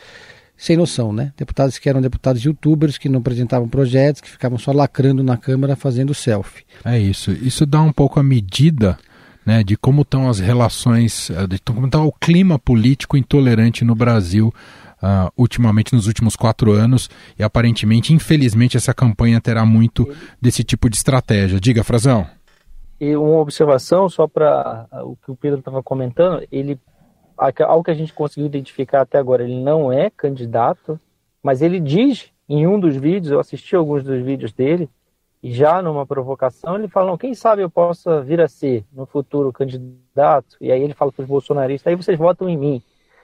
sem 0.57 0.77
noção, 0.77 1.13
né? 1.13 1.33
Deputados 1.37 1.79
que 1.79 1.89
eram 1.89 2.01
deputados 2.01 2.45
youtubers, 2.45 2.97
que 2.97 3.09
não 3.09 3.19
apresentavam 3.19 3.69
projetos, 3.69 4.21
que 4.21 4.31
ficavam 4.31 4.57
só 4.57 4.71
lacrando 4.71 5.25
na 5.25 5.37
Câmara 5.37 5.75
fazendo 5.75 6.15
selfie. 6.15 6.65
É 6.85 6.97
isso. 6.97 7.33
Isso 7.33 7.67
dá 7.67 7.83
um 7.83 7.93
pouco 7.93 8.21
a 8.21 8.23
medida 8.23 8.97
né, 9.47 9.63
de 9.63 9.77
como 9.77 10.03
estão 10.03 10.29
as 10.29 10.41
relações, 10.41 11.31
eh, 11.31 11.47
de 11.47 11.61
como 11.61 11.87
está 11.87 12.03
o 12.03 12.13
clima 12.13 12.59
político 12.59 13.17
intolerante 13.17 13.85
no 13.85 13.95
Brasil 13.95 14.53
uh, 15.03 15.31
ultimamente 15.37 15.95
nos 15.95 16.09
últimos 16.09 16.35
quatro 16.35 16.73
anos 16.73 17.09
e 17.39 17.45
aparentemente, 17.45 18.13
infelizmente, 18.13 18.77
essa 18.77 18.93
campanha 18.93 19.41
terá 19.41 19.65
muito 19.65 20.13
desse 20.41 20.65
tipo 20.65 20.91
de 20.91 20.97
estratégia. 20.97 21.61
Diga, 21.61 21.85
Frazão. 21.85 22.27
E 23.01 23.15
uma 23.15 23.41
observação 23.41 24.09
só 24.09 24.27
para 24.27 24.89
o 25.05 25.17
que 25.17 25.31
o 25.31 25.37
Pedro 25.37 25.61
estava 25.61 25.83
comentando, 25.83 26.47
ele 26.51 26.79
algo 27.39 27.85
que 27.85 27.91
a 27.91 27.95
gente 27.95 28.15
conseguiu 28.15 28.47
identificar 28.47 29.03
até 29.03 29.19
agora, 29.19 29.45
ele 29.45 29.63
não 29.63 29.93
é 29.93 30.09
candidato, 30.09 30.99
mas 31.43 31.61
ele 31.61 31.79
diz 31.79 32.31
em 32.49 32.67
um 32.67 32.81
dos 32.81 32.97
vídeos, 32.97 33.31
eu 33.31 33.39
assisti 33.39 33.77
alguns 33.77 34.03
dos 34.03 34.25
vídeos 34.25 34.55
dele, 34.55 34.89
já 35.53 35.83
numa 35.83 36.07
provocação 36.07 36.77
ele 36.77 36.89
fala, 36.89 37.17
quem 37.19 37.35
sabe 37.35 37.63
eu 37.63 37.71
possa 37.71 38.23
vir 38.23 38.41
a 38.41 38.49
ser 38.49 38.85
no 38.93 39.07
futuro 39.07 39.53
candidato, 39.53 40.57
e 40.61 40.73
aí 40.73 40.83
ele 40.83 40.95
fala 40.95 41.13
para 41.13 41.23
os 41.23 41.29
bolsonaristas, 41.29 41.91
aí 41.91 41.97
vocês 41.97 42.19
votam 42.19 42.49
em 42.49 42.57
mim. 42.57 42.83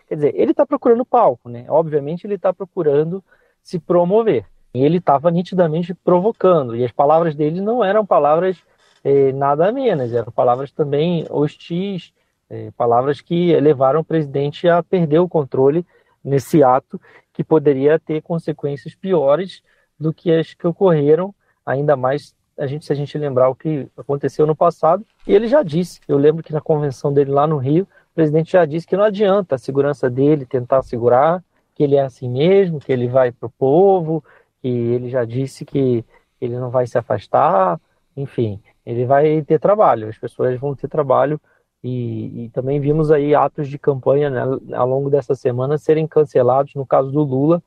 Quer 0.08 0.16
dizer, 0.16 0.34
ele 0.34 0.50
está 0.50 0.66
procurando 0.66 1.04
palco, 1.04 1.48
né? 1.48 1.64
Obviamente 1.68 2.26
ele 2.26 2.34
está 2.34 2.52
procurando 2.52 3.24
se 3.62 3.78
promover. 3.78 4.44
E 4.74 4.84
ele 4.84 4.98
estava 4.98 5.30
nitidamente 5.30 5.94
provocando, 5.94 6.74
e 6.74 6.84
as 6.84 6.92
palavras 6.92 7.34
dele 7.34 7.60
não 7.60 7.84
eram 7.84 8.06
palavras 8.06 8.62
eh, 9.04 9.32
nada 9.32 9.70
menos, 9.70 10.12
eram 10.12 10.32
palavras 10.32 10.70
também 10.72 11.26
hostis, 11.30 12.12
eh, 12.48 12.70
palavras 12.76 13.20
que 13.20 13.58
levaram 13.60 14.00
o 14.00 14.04
presidente 14.04 14.68
a 14.68 14.82
perder 14.82 15.18
o 15.18 15.28
controle 15.28 15.84
nesse 16.24 16.62
ato 16.62 17.00
que 17.32 17.42
poderia 17.42 17.98
ter 17.98 18.22
consequências 18.22 18.94
piores 18.94 19.62
do 19.98 20.12
que 20.12 20.30
as 20.32 20.54
que 20.54 20.66
ocorreram, 20.66 21.34
ainda 21.64 21.96
mais 21.96 22.34
a 22.58 22.66
gente, 22.66 22.84
se 22.84 22.92
a 22.92 22.96
gente 22.96 23.16
lembrar 23.16 23.48
o 23.48 23.54
que 23.54 23.88
aconteceu 23.96 24.46
no 24.46 24.54
passado. 24.54 25.04
E 25.26 25.34
ele 25.34 25.48
já 25.48 25.62
disse, 25.62 26.00
eu 26.06 26.16
lembro 26.16 26.42
que 26.42 26.52
na 26.52 26.60
convenção 26.60 27.12
dele 27.12 27.30
lá 27.30 27.46
no 27.46 27.56
Rio, 27.56 27.84
o 27.84 28.14
presidente 28.14 28.52
já 28.52 28.64
disse 28.64 28.86
que 28.86 28.96
não 28.96 29.04
adianta 29.04 29.54
a 29.54 29.58
segurança 29.58 30.10
dele 30.10 30.44
tentar 30.44 30.82
segurar, 30.82 31.42
que 31.74 31.82
ele 31.82 31.96
é 31.96 32.02
assim 32.02 32.28
mesmo, 32.28 32.78
que 32.78 32.92
ele 32.92 33.08
vai 33.08 33.32
para 33.32 33.46
o 33.46 33.50
povo, 33.50 34.22
que 34.60 34.68
ele 34.68 35.08
já 35.08 35.24
disse 35.24 35.64
que 35.64 36.04
ele 36.40 36.58
não 36.58 36.70
vai 36.70 36.86
se 36.86 36.98
afastar, 36.98 37.80
enfim, 38.16 38.60
ele 38.84 39.06
vai 39.06 39.42
ter 39.42 39.58
trabalho, 39.58 40.08
as 40.08 40.18
pessoas 40.18 40.58
vão 40.58 40.74
ter 40.74 40.88
trabalho 40.88 41.40
e, 41.82 42.44
e 42.44 42.48
também 42.50 42.78
vimos 42.80 43.10
aí 43.10 43.34
atos 43.34 43.68
de 43.68 43.78
campanha 43.78 44.28
né, 44.28 44.42
ao 44.74 44.88
longo 44.88 45.08
dessa 45.08 45.34
semana 45.34 45.78
serem 45.78 46.06
cancelados, 46.06 46.74
no 46.74 46.86
caso 46.86 47.10
do 47.10 47.22
Lula, 47.22 47.62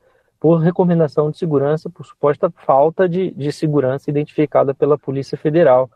por 0.46 0.60
recomendação 0.60 1.28
de 1.28 1.38
segurança, 1.38 1.90
por 1.90 2.06
suposta 2.06 2.48
falta 2.64 3.08
de, 3.08 3.32
de 3.32 3.50
segurança 3.50 4.08
identificada 4.08 4.72
pela 4.72 4.96
Polícia 4.96 5.36
Federal 5.36 5.90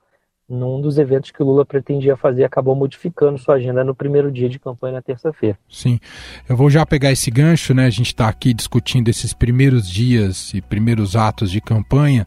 num 0.48 0.80
dos 0.80 0.98
eventos 0.98 1.30
que 1.30 1.40
Lula 1.40 1.64
pretendia 1.64 2.16
fazer, 2.16 2.42
acabou 2.42 2.74
modificando 2.74 3.38
sua 3.38 3.54
agenda 3.54 3.84
no 3.84 3.94
primeiro 3.94 4.28
dia 4.32 4.48
de 4.48 4.58
campanha 4.58 4.94
na 4.94 5.02
terça-feira. 5.02 5.56
Sim, 5.68 6.00
eu 6.48 6.56
vou 6.56 6.68
já 6.68 6.84
pegar 6.84 7.12
esse 7.12 7.30
gancho, 7.30 7.72
né? 7.72 7.86
A 7.86 7.90
gente 7.90 8.08
está 8.08 8.28
aqui 8.28 8.52
discutindo 8.52 9.08
esses 9.08 9.32
primeiros 9.32 9.88
dias 9.88 10.52
e 10.52 10.60
primeiros 10.60 11.14
atos 11.14 11.48
de 11.48 11.60
campanha 11.60 12.26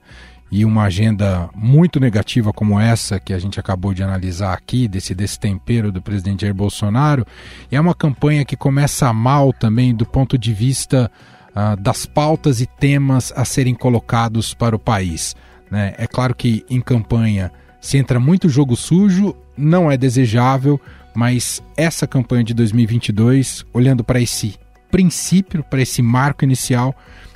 e 0.50 0.64
uma 0.64 0.84
agenda 0.84 1.50
muito 1.54 2.00
negativa 2.00 2.54
como 2.54 2.80
essa 2.80 3.20
que 3.20 3.34
a 3.34 3.38
gente 3.38 3.60
acabou 3.60 3.94
de 3.94 4.02
analisar 4.02 4.54
aqui, 4.54 4.88
desse 4.88 5.14
destempero 5.14 5.92
do 5.92 6.02
presidente 6.02 6.44
Jair 6.44 6.54
Bolsonaro, 6.54 7.28
é 7.70 7.82
uma 7.82 7.94
campanha 7.94 8.46
que 8.46 8.56
começa 8.56 9.12
mal 9.12 9.52
também 9.52 9.94
do 9.94 10.06
ponto 10.06 10.38
de 10.38 10.54
vista 10.54 11.12
uh, 11.56 11.80
das 11.80 12.06
pautas 12.06 12.62
e 12.62 12.66
temas 12.66 13.32
a 13.36 13.46
serem 13.46 13.74
colocados 13.74 14.54
para 14.54 14.76
o 14.76 14.80
país. 14.80 15.36
Né? 15.70 15.94
É 15.98 16.08
claro 16.08 16.36
que 16.36 16.66
em 16.70 16.82
campanha 16.82 17.52
se 17.80 17.98
entra 17.98 18.20
muito 18.20 18.48
jogo 18.50 18.76
sujo, 18.76 19.36
não 19.58 19.92
é 19.92 19.98
desejável, 19.98 20.80
mas 21.16 21.62
essa 21.76 22.08
campanha 22.08 22.44
de 22.44 22.54
2022, 22.54 23.66
olhando 23.74 24.04
para 24.04 24.20
esse 24.22 24.56
princípio, 24.90 25.64
para 25.64 25.82
esse 25.82 26.02
marco 26.02 26.44
inicial, 26.44 26.96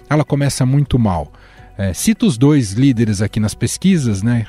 ela 0.09 0.23
começa 0.23 0.65
muito 0.65 0.97
mal. 0.97 1.31
É, 1.77 1.93
cito 1.93 2.25
os 2.25 2.37
dois 2.37 2.71
líderes 2.71 3.21
aqui 3.21 3.39
nas 3.39 3.53
pesquisas, 3.53 4.23
né, 4.23 4.47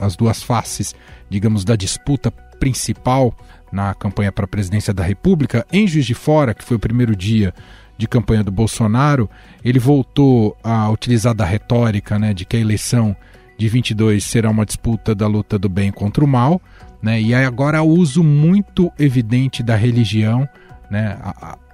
as 0.00 0.16
duas 0.16 0.42
faces, 0.42 0.94
digamos, 1.30 1.64
da 1.64 1.76
disputa 1.76 2.30
principal 2.58 3.32
na 3.70 3.94
campanha 3.94 4.32
para 4.32 4.46
a 4.46 4.48
presidência 4.48 4.92
da 4.92 5.04
República. 5.04 5.66
Em 5.72 5.86
Juiz 5.86 6.06
de 6.06 6.14
Fora, 6.14 6.54
que 6.54 6.64
foi 6.64 6.76
o 6.76 6.80
primeiro 6.80 7.14
dia 7.14 7.54
de 7.98 8.06
campanha 8.06 8.44
do 8.44 8.50
Bolsonaro, 8.50 9.28
ele 9.64 9.78
voltou 9.78 10.56
a 10.62 10.90
utilizar 10.90 11.34
da 11.34 11.44
retórica 11.44 12.18
né, 12.18 12.34
de 12.34 12.44
que 12.44 12.56
a 12.56 12.60
eleição 12.60 13.16
de 13.58 13.68
22 13.68 14.22
será 14.22 14.50
uma 14.50 14.66
disputa 14.66 15.14
da 15.14 15.26
luta 15.26 15.58
do 15.58 15.68
bem 15.68 15.90
contra 15.90 16.24
o 16.24 16.28
mal, 16.28 16.60
né? 17.02 17.20
E 17.20 17.34
agora 17.34 17.82
o 17.82 17.88
uso 17.88 18.22
muito 18.22 18.92
evidente 18.98 19.62
da 19.62 19.76
religião, 19.76 20.46
né? 20.90 21.16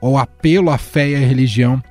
O 0.01 0.17
apelo 0.17 0.71
à 0.71 0.79
fé 0.79 1.11
e 1.11 1.17
à 1.17 1.19
religião 1.19 1.83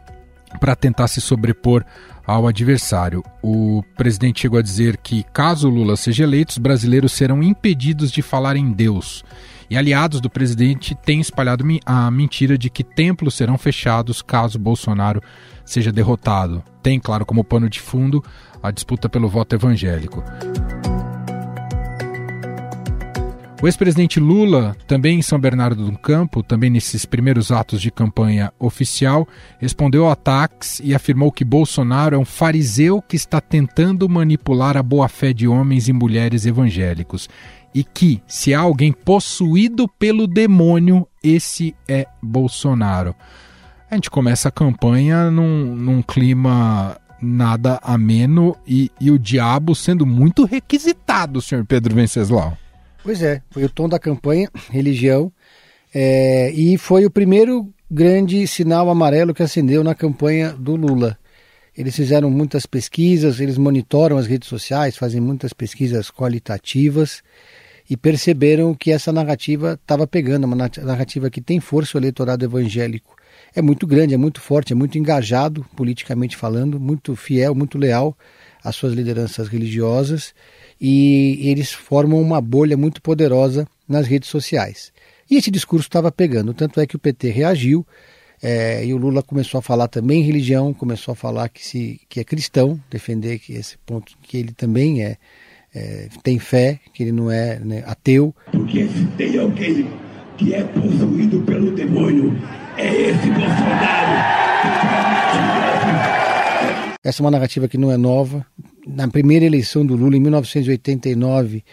para 0.59 0.75
tentar 0.75 1.07
se 1.07 1.19
sobrepor 1.21 1.83
ao 2.25 2.47
adversário. 2.47 3.23
O 3.41 3.83
presidente 3.97 4.41
chegou 4.41 4.59
a 4.59 4.61
dizer 4.61 4.97
que, 4.97 5.23
caso 5.33 5.69
Lula 5.69 5.95
seja 5.97 6.23
eleito, 6.23 6.51
os 6.51 6.57
brasileiros 6.57 7.11
serão 7.11 7.41
impedidos 7.41 8.11
de 8.11 8.21
falar 8.21 8.55
em 8.55 8.71
Deus. 8.71 9.23
E 9.71 9.77
aliados 9.77 10.19
do 10.19 10.29
presidente 10.29 10.93
têm 10.93 11.21
espalhado 11.21 11.63
a 11.85 12.11
mentira 12.11 12.57
de 12.57 12.69
que 12.69 12.83
templos 12.83 13.35
serão 13.35 13.57
fechados 13.57 14.21
caso 14.21 14.59
Bolsonaro 14.59 15.21
seja 15.63 15.93
derrotado. 15.93 16.61
Tem, 16.83 16.99
claro, 16.99 17.25
como 17.25 17.41
pano 17.41 17.69
de 17.69 17.79
fundo 17.79 18.21
a 18.61 18.69
disputa 18.69 19.07
pelo 19.07 19.29
voto 19.29 19.55
evangélico. 19.55 20.21
O 23.61 23.67
ex-presidente 23.67 24.19
Lula, 24.19 24.75
também 24.87 25.19
em 25.19 25.21
São 25.21 25.39
Bernardo 25.39 25.85
do 25.85 25.97
Campo, 25.97 26.41
também 26.41 26.69
nesses 26.69 27.05
primeiros 27.05 27.51
atos 27.51 27.79
de 27.79 27.91
campanha 27.91 28.51
oficial, 28.59 29.27
respondeu 29.59 30.09
a 30.09 30.13
ataques 30.13 30.81
e 30.83 30.95
afirmou 30.95 31.31
que 31.31 31.45
Bolsonaro 31.45 32.15
é 32.15 32.19
um 32.19 32.25
fariseu 32.25 33.01
que 33.03 33.15
está 33.15 33.39
tentando 33.39 34.09
manipular 34.09 34.75
a 34.75 34.81
boa-fé 34.81 35.31
de 35.31 35.47
homens 35.47 35.87
e 35.87 35.93
mulheres 35.93 36.47
evangélicos. 36.47 37.29
E 37.73 37.83
que, 37.83 38.21
se 38.27 38.53
há 38.53 38.59
alguém 38.59 38.91
possuído 38.91 39.87
pelo 39.87 40.27
demônio, 40.27 41.07
esse 41.23 41.75
é 41.87 42.05
Bolsonaro. 42.21 43.15
A 43.89 43.95
gente 43.95 44.09
começa 44.09 44.49
a 44.49 44.51
campanha 44.51 45.29
num, 45.31 45.75
num 45.75 46.01
clima 46.01 46.97
nada 47.21 47.79
ameno 47.83 48.55
e, 48.65 48.91
e 48.99 49.11
o 49.11 49.19
diabo 49.19 49.75
sendo 49.75 50.05
muito 50.05 50.43
requisitado, 50.43 51.41
senhor 51.41 51.65
Pedro 51.65 51.93
Venceslau. 51.93 52.57
Pois 53.03 53.21
é, 53.21 53.41
foi 53.51 53.63
o 53.63 53.69
tom 53.69 53.87
da 53.87 53.99
campanha, 53.99 54.49
religião, 54.69 55.31
é, 55.93 56.51
e 56.51 56.77
foi 56.77 57.05
o 57.05 57.11
primeiro 57.11 57.71
grande 57.89 58.47
sinal 58.47 58.89
amarelo 58.89 59.33
que 59.33 59.43
acendeu 59.43 59.83
na 59.83 59.93
campanha 59.93 60.53
do 60.53 60.75
Lula. 60.75 61.17
Eles 61.77 61.95
fizeram 61.95 62.29
muitas 62.29 62.65
pesquisas, 62.65 63.39
eles 63.39 63.57
monitoram 63.57 64.17
as 64.17 64.27
redes 64.27 64.47
sociais, 64.47 64.97
fazem 64.97 65.21
muitas 65.21 65.53
pesquisas 65.53 66.09
qualitativas 66.09 67.21
e 67.89 67.97
perceberam 67.97 68.73
que 68.73 68.91
essa 68.91 69.11
narrativa 69.11 69.79
estava 69.81 70.07
pegando, 70.07 70.45
uma 70.45 70.55
narrativa 70.55 71.29
que 71.29 71.41
tem 71.41 71.59
força 71.59 71.97
o 71.97 72.01
eleitorado 72.01 72.45
evangélico 72.45 73.15
é 73.53 73.61
muito 73.61 73.85
grande, 73.85 74.13
é 74.13 74.17
muito 74.17 74.39
forte, 74.39 74.73
é 74.73 74.75
muito 74.75 74.97
engajado 74.97 75.65
politicamente 75.75 76.37
falando, 76.37 76.79
muito 76.79 77.15
fiel, 77.15 77.53
muito 77.53 77.77
leal 77.77 78.17
às 78.63 78.75
suas 78.75 78.93
lideranças 78.93 79.47
religiosas 79.47 80.33
e 80.79 81.39
eles 81.49 81.71
formam 81.71 82.21
uma 82.21 82.39
bolha 82.39 82.77
muito 82.77 83.01
poderosa 83.01 83.67
nas 83.87 84.07
redes 84.07 84.29
sociais. 84.29 84.93
E 85.29 85.35
esse 85.35 85.51
discurso 85.51 85.87
estava 85.87 86.11
pegando, 86.11 86.53
tanto 86.53 86.79
é 86.79 86.87
que 86.87 86.95
o 86.95 86.99
PT 86.99 87.29
reagiu 87.29 87.85
é, 88.41 88.83
e 88.85 88.93
o 88.93 88.97
Lula 88.97 89.21
começou 89.21 89.59
a 89.59 89.61
falar 89.61 89.87
também 89.87 90.21
em 90.21 90.25
religião, 90.25 90.73
começou 90.73 91.11
a 91.11 91.15
falar 91.15 91.49
que, 91.49 91.65
se, 91.65 92.01
que 92.09 92.19
é 92.19 92.23
cristão, 92.23 92.79
defender 92.89 93.37
que 93.39 93.53
esse 93.53 93.77
ponto 93.79 94.17
que 94.23 94.37
ele 94.37 94.51
também 94.51 95.03
é, 95.03 95.17
é 95.73 96.07
tem 96.23 96.37
fé, 96.39 96.79
que 96.93 97.03
ele 97.03 97.11
não 97.11 97.31
é 97.31 97.59
né, 97.59 97.83
ateu. 97.85 98.35
Porque 98.51 98.87
se 98.87 99.05
tem 99.17 99.37
alguém 99.39 99.89
que 100.37 100.53
é 100.53 100.63
possuído 100.63 101.41
pelo 101.41 101.71
demônio, 101.71 102.35
é 102.77 103.09
esse 103.09 103.27
Bolsonaro. 103.27 104.41
Essa 107.03 107.21
é 107.21 107.23
uma 107.23 107.31
narrativa 107.31 107.67
que 107.67 107.77
não 107.77 107.91
é 107.91 107.97
nova. 107.97 108.45
Na 108.85 109.07
primeira 109.07 109.45
eleição 109.45 109.85
do 109.85 109.95
Lula, 109.95 110.15
em 110.15 110.19
1989, 110.19 111.63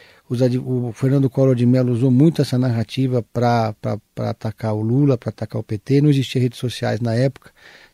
o 0.65 0.93
Fernando 0.93 1.29
Collor 1.29 1.55
de 1.55 1.67
Mello 1.67 1.93
usou 1.93 2.11
muito 2.11 2.41
essa 2.41 2.59
narrativa 2.59 3.23
para 3.33 3.75
atacar 4.17 4.75
o 4.75 4.81
Lula, 4.81 5.19
para 5.19 5.31
atacar 5.31 5.61
o 5.61 5.65
PT. 5.65 6.01
Não 6.01 6.11
existia 6.11 6.41
redes 6.41 6.59
sociais 6.59 7.01
na 7.01 7.15
época. 7.15 7.51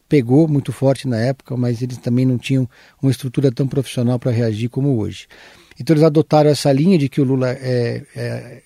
Pegou 0.09 0.47
muito 0.47 0.73
forte 0.73 1.09
na 1.09 1.17
época, 1.17 1.57
mas 1.57 1.83
eles 1.83 1.99
também 1.99 2.25
não 2.25 2.39
tinham 2.39 2.69
uma 3.03 3.11
estrutura 3.11 3.51
tão 3.51 3.67
profissional 3.67 4.19
para 4.19 4.31
reagir 4.31 4.69
como 4.69 4.97
hoje. 4.97 5.27
Então 5.79 5.95
eles 5.95 6.05
adotaram 6.05 6.51
essa 6.51 6.73
linha 6.73 6.99
de 6.99 7.09
que 7.09 7.21
o 7.21 7.25
Lula 7.25 7.51
é, 7.51 8.03
é, 8.15 8.63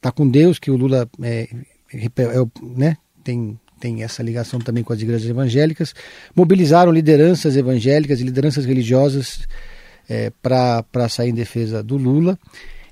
tá 0.00 0.10
com 0.10 0.28
Deus, 0.28 0.58
que 0.58 0.70
o 0.70 0.76
Lula 0.76 1.08
é, 1.22 1.48
é 1.92 2.08
né, 2.62 2.96
tem 3.22 3.58
tem 3.80 4.02
essa 4.02 4.22
ligação 4.22 4.60
também 4.60 4.84
com 4.84 4.92
as 4.92 5.00
igrejas 5.00 5.26
evangélicas, 5.26 5.94
mobilizaram 6.36 6.92
lideranças 6.92 7.56
evangélicas 7.56 8.20
e 8.20 8.24
lideranças 8.24 8.66
religiosas 8.66 9.48
é, 10.06 10.30
para 10.42 11.08
sair 11.08 11.30
em 11.30 11.34
defesa 11.34 11.82
do 11.82 11.96
Lula 11.96 12.38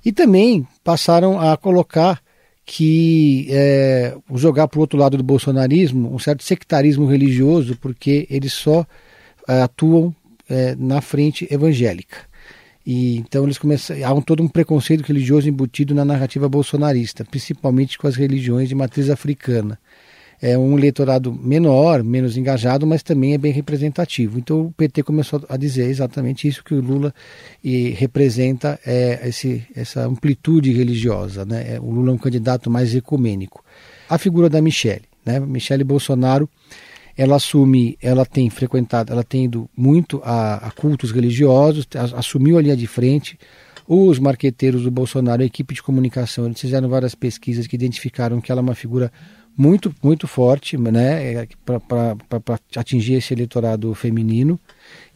e 0.03 0.11
também 0.11 0.67
passaram 0.83 1.39
a 1.39 1.57
colocar 1.59 2.23
que 2.65 3.47
é, 3.51 4.15
jogar 4.35 4.69
para 4.69 4.79
o 4.79 4.81
outro 4.81 4.99
lado 4.99 5.17
do 5.17 5.23
bolsonarismo 5.23 6.15
um 6.15 6.19
certo 6.19 6.43
sectarismo 6.43 7.07
religioso, 7.07 7.77
porque 7.77 8.27
eles 8.31 8.53
só 8.53 8.87
é, 9.49 9.63
atuam 9.63 10.15
é, 10.49 10.75
na 10.77 11.01
frente 11.01 11.47
evangélica. 11.51 12.19
E 12.89 13.19
então 13.19 13.45
eles 13.45 13.59
começam, 13.59 13.97
há 14.03 14.15
um, 14.15 14.23
todo 14.23 14.43
um 14.43 14.49
preconceito 14.49 15.03
religioso 15.03 15.47
embutido 15.47 15.95
na 15.95 16.07
narrativa 16.07 16.49
bolsonarista, 16.49 17.23
principalmente 17.23 17.99
com 17.99 18.07
as 18.07 18.17
religiões 18.17 18.69
de 18.71 18.75
matriz 18.75 19.11
africana 19.11 19.79
é 20.41 20.57
um 20.57 20.79
eleitorado 20.79 21.33
menor, 21.33 22.03
menos 22.03 22.37
engajado, 22.37 22.87
mas 22.87 23.03
também 23.03 23.35
é 23.35 23.39
bem 23.39 23.53
representativo. 23.53 24.39
Então 24.39 24.67
o 24.67 24.73
PT 24.73 25.03
começou 25.03 25.45
a 25.49 25.57
dizer 25.57 25.87
exatamente 25.89 26.47
isso 26.47 26.63
que 26.63 26.75
o 26.75 26.81
Lula 26.81 27.13
e, 27.63 27.91
representa 27.91 28.79
é, 28.87 29.29
esse, 29.29 29.65
essa 29.75 30.07
amplitude 30.07 30.73
religiosa. 30.73 31.45
Né? 31.45 31.75
É, 31.75 31.81
o 31.81 31.91
Lula 31.91 32.11
é 32.11 32.15
um 32.15 32.19
candidato 32.19 32.71
mais 32.71 32.95
ecumênico. 32.95 33.65
A 34.09 34.17
figura 34.17 34.49
da 34.49 34.63
Michelle, 34.63 35.05
né? 35.25 35.41
Michelle 35.41 35.85
Bolsonaro, 35.85 36.49
ela 37.19 37.35
assume, 37.35 37.99
ela 38.01 38.25
tem 38.25 38.49
frequentado, 38.49 39.13
ela 39.13 39.25
tem 39.25 39.47
ido 39.47 39.69
muito 39.77 40.23
a, 40.25 40.69
a 40.69 40.71
cultos 40.71 41.11
religiosos, 41.11 41.85
assumiu 42.17 42.57
a 42.57 42.63
linha 42.63 42.77
de 42.77 42.87
frente. 42.87 43.37
Os 43.89 44.21
marqueteiros 44.21 44.85
do 44.85 44.91
Bolsonaro, 44.91 45.43
a 45.43 45.45
equipe 45.45 45.75
de 45.75 45.83
comunicação, 45.83 46.47
eles 46.47 46.61
fizeram 46.61 46.89
várias 46.89 47.17
pesquisas 47.17 47.67
que 47.67 47.75
identificaram 47.75 48.41
que 48.41 48.53
ela 48.53 48.61
é 48.61 48.63
uma 48.63 48.75
figura 48.77 49.11
muito, 49.57 49.93
muito 50.01 50.29
forte 50.29 50.79
né, 50.79 51.33
é, 51.33 51.49
para 51.65 52.61
atingir 52.77 53.15
esse 53.15 53.35
eleitorado 53.35 53.93
feminino. 53.97 54.61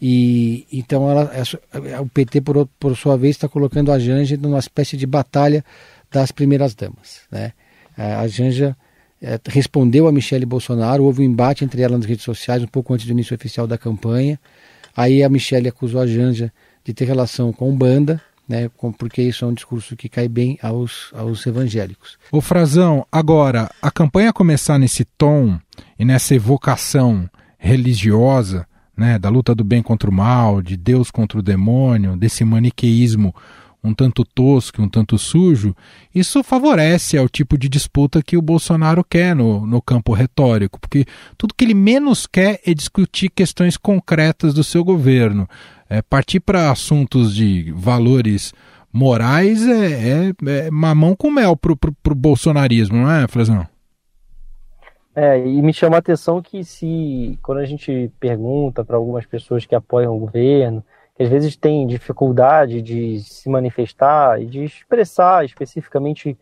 E 0.01 0.67
então 0.73 1.09
ela, 1.09 1.31
é, 1.73 2.01
o 2.01 2.07
PT, 2.09 2.41
por, 2.41 2.67
por 2.81 2.97
sua 2.97 3.17
vez, 3.17 3.37
está 3.37 3.49
colocando 3.49 3.93
a 3.93 3.99
Janja 4.01 4.37
numa 4.37 4.59
espécie 4.59 4.97
de 4.97 5.07
batalha 5.07 5.65
das 6.11 6.33
primeiras 6.33 6.75
damas. 6.75 7.21
Né? 7.31 7.53
A 7.97 8.27
Janja 8.27 8.77
é, 9.23 9.39
respondeu 9.47 10.09
a 10.09 10.13
Michele 10.13 10.45
Bolsonaro, 10.45 11.05
houve 11.05 11.23
um 11.23 11.25
embate 11.25 11.65
entre 11.65 11.81
elas 11.81 12.01
nas 12.01 12.09
redes 12.09 12.25
sociais 12.25 12.63
um 12.63 12.67
pouco 12.67 12.93
antes 12.93 13.07
do 13.07 13.13
início 13.13 13.35
oficial 13.35 13.69
da 13.69 13.79
campanha. 13.79 14.39
Aí 14.97 15.23
a 15.23 15.29
Michele 15.29 15.69
acusou 15.69 16.01
a 16.01 16.07
Janja 16.07 16.53
de 16.85 16.93
ter 16.93 17.05
relação 17.05 17.53
com 17.53 17.75
banda, 17.75 18.21
né, 18.49 18.69
porque 18.99 19.23
isso 19.23 19.45
é 19.45 19.49
um 19.49 19.55
discurso 19.55 19.97
que 19.97 20.09
cai 20.09 20.29
bem 20.29 20.59
aos, 20.61 21.11
aos 21.15 21.47
evangélicos. 21.47 22.19
O 22.33 22.41
Frazão, 22.41 23.07
agora, 23.11 23.71
a 23.81 23.91
campanha 23.91 24.33
começar 24.33 24.77
nesse 24.79 25.05
tom 25.05 25.57
e 25.97 26.05
nessa 26.05 26.35
evocação 26.35 27.31
religiosa, 27.57 28.67
né, 28.97 29.21
da 29.21 29.29
luta 29.29 29.55
do 29.55 29.63
bem 29.63 29.83
contra 29.83 30.11
o 30.11 30.13
mal, 30.13 30.61
de 30.61 30.77
Deus 30.77 31.13
contra 31.13 31.39
o 31.39 31.43
demônio, 31.43 32.17
desse 32.17 32.45
maniqueísmo 32.45 33.33
um 33.83 33.93
tanto 33.93 34.25
tosco, 34.25 34.81
um 34.81 34.89
tanto 34.89 35.19
sujo, 35.19 35.75
isso 36.15 36.43
favorece 36.43 37.19
ao 37.19 37.29
tipo 37.29 37.59
de 37.59 37.69
disputa 37.69 38.23
que 38.23 38.37
o 38.37 38.43
Bolsonaro 38.43 39.03
quer 39.03 39.35
no, 39.35 39.67
no 39.67 39.83
campo 39.83 40.13
retórico, 40.13 40.81
porque 40.81 41.05
tudo 41.37 41.55
que 41.55 41.65
ele 41.65 41.75
menos 41.75 42.27
quer 42.27 42.61
é 42.65 42.73
discutir 42.73 43.29
questões 43.29 43.77
concretas 43.77 44.55
do 44.55 44.63
seu 44.63 44.85
governo. 44.85 45.49
É, 45.91 46.01
partir 46.01 46.41
para 46.41 46.71
assuntos 46.71 47.35
de 47.35 47.73
valores 47.73 48.55
morais 48.93 49.67
é, 49.67 50.29
é, 50.29 50.33
é 50.47 50.71
mamão 50.71 51.17
com 51.17 51.31
mel 51.31 51.57
para 51.57 51.73
o 51.73 52.15
bolsonarismo, 52.15 52.99
não 52.99 53.11
é, 53.11 53.27
Frazão? 53.27 53.67
É, 55.15 55.39
e 55.39 55.61
me 55.61 55.75
chama 55.75 55.97
a 55.97 55.99
atenção 55.99 56.41
que 56.41 56.65
se, 56.65 57.39
quando 57.43 57.59
a 57.59 57.67
gente 57.67 58.11
pergunta 58.19 58.83
para 58.83 58.97
algumas 58.97 59.27
pessoas 59.27 59.67
que 59.67 59.75
apoiam 59.75 60.17
o 60.17 60.19
governo, 60.19 60.83
às 61.23 61.29
vezes 61.29 61.57
têm 61.57 61.87
dificuldade 61.87 62.83
de 62.83 63.21
se 63.21 63.49
manifestar 63.49 64.41
e 64.41 64.47
de 64.47 64.65
expressar 64.65 65.45
especificamente 65.45 66.37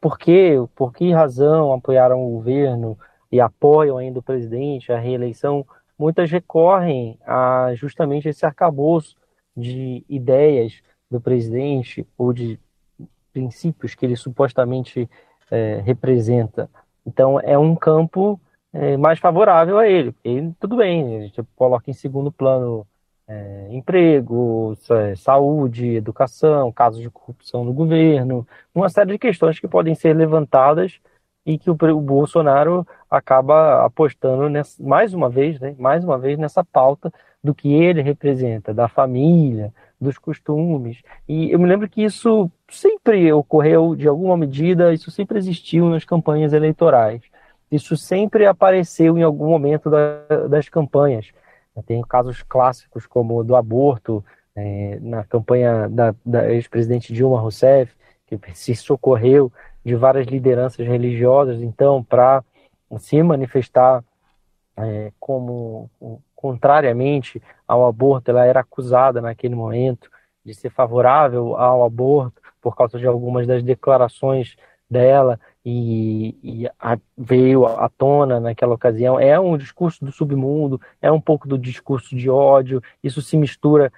por 0.00 0.18
quê, 0.18 0.54
por 0.74 0.92
que 0.92 1.12
razão 1.12 1.72
apoiaram 1.72 2.24
o 2.24 2.30
governo 2.30 2.98
e 3.30 3.40
apoiam 3.40 3.98
ainda 3.98 4.18
o 4.18 4.22
presidente, 4.22 4.92
a 4.92 4.98
reeleição, 4.98 5.66
muitas 5.98 6.30
recorrem 6.30 7.18
a 7.26 7.72
justamente 7.74 8.28
esse 8.28 8.44
arcabouço 8.44 9.16
de 9.56 10.04
ideias 10.08 10.82
do 11.10 11.20
presidente 11.20 12.06
ou 12.16 12.32
de 12.32 12.58
princípios 13.32 13.94
que 13.94 14.04
ele 14.04 14.16
supostamente 14.16 15.08
é, 15.50 15.80
representa. 15.84 16.70
Então 17.04 17.40
é 17.40 17.56
um 17.58 17.74
campo 17.74 18.40
é, 18.72 18.96
mais 18.96 19.18
favorável 19.18 19.78
a 19.78 19.88
ele. 19.88 20.14
E 20.24 20.52
tudo 20.60 20.76
bem, 20.76 21.16
a 21.16 21.20
gente 21.22 21.42
coloca 21.54 21.90
em 21.90 21.94
segundo 21.94 22.30
plano 22.30 22.86
é, 23.28 23.68
emprego, 23.70 24.76
saúde, 25.16 25.96
educação, 25.96 26.70
casos 26.72 27.00
de 27.00 27.10
corrupção 27.10 27.64
no 27.64 27.72
governo, 27.72 28.46
uma 28.74 28.88
série 28.88 29.12
de 29.12 29.18
questões 29.18 29.58
que 29.58 29.68
podem 29.68 29.94
ser 29.94 30.14
levantadas 30.14 31.00
e 31.44 31.58
que 31.58 31.70
o, 31.70 31.74
o 31.74 32.00
Bolsonaro 32.00 32.86
acaba 33.10 33.84
apostando 33.84 34.48
nessa, 34.48 34.82
mais 34.82 35.14
uma 35.14 35.28
vez, 35.28 35.60
né, 35.60 35.74
mais 35.78 36.04
uma 36.04 36.18
vez 36.18 36.38
nessa 36.38 36.64
pauta 36.64 37.12
do 37.42 37.54
que 37.54 37.72
ele 37.72 38.02
representa, 38.02 38.74
da 38.74 38.88
família, 38.88 39.72
dos 40.00 40.18
costumes. 40.18 41.00
E 41.28 41.50
eu 41.50 41.58
me 41.58 41.66
lembro 41.66 41.88
que 41.88 42.02
isso 42.02 42.50
sempre 42.68 43.32
ocorreu 43.32 43.94
de 43.94 44.08
alguma 44.08 44.36
medida, 44.36 44.92
isso 44.92 45.10
sempre 45.10 45.38
existiu 45.38 45.88
nas 45.88 46.04
campanhas 46.04 46.52
eleitorais. 46.52 47.22
Isso 47.70 47.96
sempre 47.96 48.46
apareceu 48.46 49.16
em 49.18 49.22
algum 49.22 49.48
momento 49.48 49.90
da, 49.90 50.46
das 50.48 50.68
campanhas. 50.68 51.32
Tem 51.84 52.00
casos 52.02 52.42
clássicos 52.42 53.06
como 53.06 53.38
o 53.38 53.44
do 53.44 53.56
aborto, 53.56 54.24
é, 54.54 54.98
na 55.00 55.24
campanha 55.24 55.88
da, 55.88 56.14
da 56.24 56.50
ex-presidente 56.50 57.12
Dilma 57.12 57.40
Rousseff, 57.40 57.94
que 58.26 58.38
se 58.54 58.74
socorreu 58.74 59.52
de 59.84 59.94
várias 59.94 60.26
lideranças 60.26 60.86
religiosas, 60.86 61.62
então, 61.62 62.02
para 62.02 62.42
se 62.98 63.22
manifestar 63.22 64.02
é, 64.76 65.12
como 65.20 65.90
contrariamente 66.34 67.42
ao 67.66 67.86
aborto, 67.86 68.30
ela 68.30 68.44
era 68.44 68.60
acusada 68.60 69.20
naquele 69.20 69.54
momento 69.54 70.10
de 70.44 70.54
ser 70.54 70.70
favorável 70.70 71.56
ao 71.56 71.84
aborto 71.84 72.40
por 72.60 72.76
causa 72.76 72.98
de 72.98 73.06
algumas 73.06 73.46
das 73.46 73.62
declarações 73.62 74.56
dela 74.88 75.38
e, 75.64 76.36
e 76.42 76.70
a, 76.78 76.98
veio 77.16 77.66
à 77.66 77.88
tona 77.88 78.38
naquela 78.38 78.74
ocasião. 78.74 79.18
É 79.18 79.38
um 79.38 79.56
discurso 79.56 80.04
do 80.04 80.12
submundo, 80.12 80.80
é 81.02 81.10
um 81.10 81.20
pouco 81.20 81.48
do 81.48 81.58
discurso 81.58 82.14
de 82.16 82.30
ódio, 82.30 82.82
isso 83.02 83.20
se 83.20 83.36
mistura, 83.36 83.92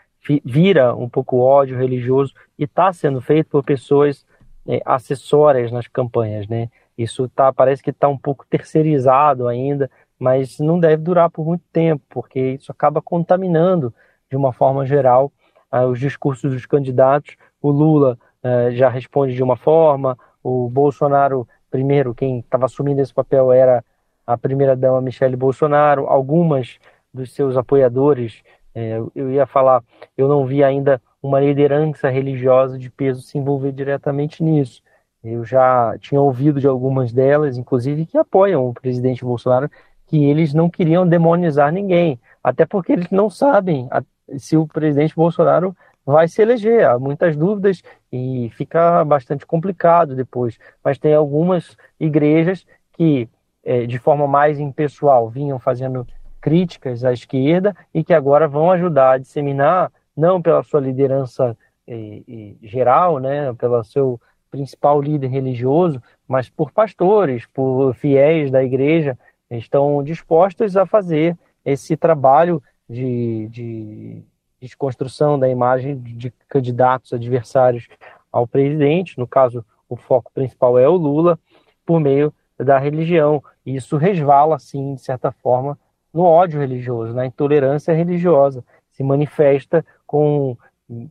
vira 0.45 0.95
um 0.95 1.09
pouco 1.09 1.39
ódio 1.39 1.79
religioso 1.79 2.33
e 2.59 2.65
está 2.65 2.93
sendo 2.93 3.21
feito 3.21 3.49
por 3.49 3.63
pessoas 3.63 4.27
é, 4.67 4.83
acessórias 4.85 5.73
nas 5.73 5.87
campanhas, 5.87 6.47
né? 6.49 6.69
Isso 6.97 7.29
tá, 7.29 7.53
parece 7.53 7.83
que 7.83 7.91
está 7.91 8.09
um 8.09 8.19
pouco 8.19 8.45
terceirizado 8.51 9.47
ainda, 9.47 9.89
mas 10.19 10.59
não 10.59 10.81
deve 10.81 11.03
durar 11.03 11.31
por 11.31 11.47
muito 11.47 11.63
tempo, 11.73 12.03
porque 12.09 12.41
isso 12.55 12.73
acaba 12.73 13.01
contaminando, 13.01 13.95
de 14.29 14.37
uma 14.37 14.53
forma 14.53 14.85
geral, 14.85 15.33
uh, 15.73 15.87
os 15.87 16.01
discursos 16.01 16.53
dos 16.53 16.67
candidatos. 16.67 17.37
O 17.63 17.71
Lula 17.71 18.19
uh, 18.43 18.73
já 18.73 18.89
responde 18.89 19.35
de 19.35 19.43
uma 19.43 19.57
forma, 19.57 20.19
o 20.43 20.69
Bolsonaro 20.69 21.47
primeiro, 21.71 22.15
quem 22.15 22.41
estava 22.41 22.67
assumindo 22.67 23.01
esse 23.01 23.13
papel 23.13 23.53
era 23.53 23.85
a 24.27 24.37
primeira-dama 24.37 25.01
Michele 25.01 25.37
Bolsonaro, 25.37 26.07
algumas 26.07 26.79
dos 27.13 27.33
seus 27.33 27.57
apoiadores, 27.57 28.43
é, 28.75 28.99
eu 29.15 29.31
ia 29.31 29.47
falar, 29.47 29.83
eu 30.17 30.29
não 30.29 30.47
vi 30.47 30.63
ainda 30.63 31.01
uma 31.23 31.41
liderança 31.41 32.09
religiosa 32.09 32.79
de 32.79 32.91
peso 32.91 33.23
se 33.23 33.39
envolver 33.39 33.73
diretamente 33.73 34.43
nisso. 34.43 34.83
Eu 35.25 35.45
já 35.45 35.97
tinha 35.99 36.21
ouvido 36.21 36.61
de 36.61 36.67
algumas 36.67 37.13
delas, 37.13 37.57
inclusive, 37.57 38.07
que 38.07 38.17
apoiam 38.17 38.69
o 38.69 38.75
presidente 38.75 39.25
Bolsonaro, 39.25 39.71
que 40.07 40.25
eles 40.25 40.55
não 40.55 40.71
queriam 40.71 41.07
demonizar 41.07 41.73
ninguém, 41.73 42.21
até 42.43 42.65
porque 42.65 42.93
eles 42.93 43.11
não 43.11 43.29
sabem 43.29 43.89
se 44.37 44.57
o 44.57 44.67
presidente 44.67 45.15
Bolsonaro 45.15 45.77
vai 46.13 46.27
se 46.27 46.41
eleger. 46.41 46.87
Há 46.87 46.99
muitas 46.99 47.37
dúvidas 47.37 47.83
e 48.11 48.51
fica 48.55 49.05
bastante 49.05 49.45
complicado 49.45 50.17
depois. 50.17 50.59
Mas 50.83 50.99
tem 50.99 51.13
algumas 51.13 51.77
igrejas 52.01 52.67
que, 52.95 53.29
é, 53.63 53.85
de 53.85 53.99
forma 53.99 54.27
mais 54.27 54.59
impessoal, 54.59 55.29
vinham 55.29 55.59
fazendo 55.59 56.07
críticas 56.41 57.05
à 57.05 57.13
esquerda 57.13 57.77
e 57.93 58.03
que 58.03 58.15
agora 58.15 58.49
vão 58.49 58.71
ajudar 58.71 59.13
a 59.13 59.19
disseminar, 59.19 59.93
não 60.17 60.41
pela 60.41 60.63
sua 60.63 60.81
liderança 60.81 61.55
é, 61.87 62.23
é, 62.27 62.55
geral, 62.63 63.19
né, 63.19 63.53
pelo 63.53 63.85
seu 63.85 64.19
principal 64.51 65.03
líder 65.03 65.29
religioso, 65.29 66.03
mas 66.27 66.49
por 66.49 66.73
pastores, 66.73 67.45
por 67.53 67.95
fiéis 67.95 68.51
da 68.51 68.65
igreja, 68.65 69.19
estão 69.51 70.03
dispostos 70.03 70.75
a 70.75 70.87
fazer 70.87 71.37
esse 71.67 71.99
trabalho 71.99 72.63
de, 72.89 73.47
de 73.51 74.23
desconstrução 74.61 75.39
da 75.39 75.49
imagem 75.49 75.99
de 75.99 76.33
candidatos 76.49 77.13
adversários 77.13 77.89
ao 78.33 78.47
presidente, 78.47 79.19
no 79.19 79.27
caso, 79.27 79.65
o 79.89 79.97
foco 79.97 80.31
principal 80.33 80.79
é 80.79 80.89
o 80.89 80.97
Lula, 80.97 81.39
por 81.85 82.01
meio 82.01 82.33
da 82.59 82.79
religião. 82.79 83.43
E 83.65 83.77
isso 83.77 83.97
resvala, 83.97 84.57
assim, 84.57 84.95
de 84.95 85.01
certa 85.01 85.33
forma, 85.33 85.79
no 86.13 86.23
ódio 86.23 86.61
religioso, 86.61 87.15
na 87.15 87.27
intolerância 87.27 87.95
religiosa. 87.95 88.65
Se 88.91 89.03
manifesta 89.03 89.85
com 90.07 90.57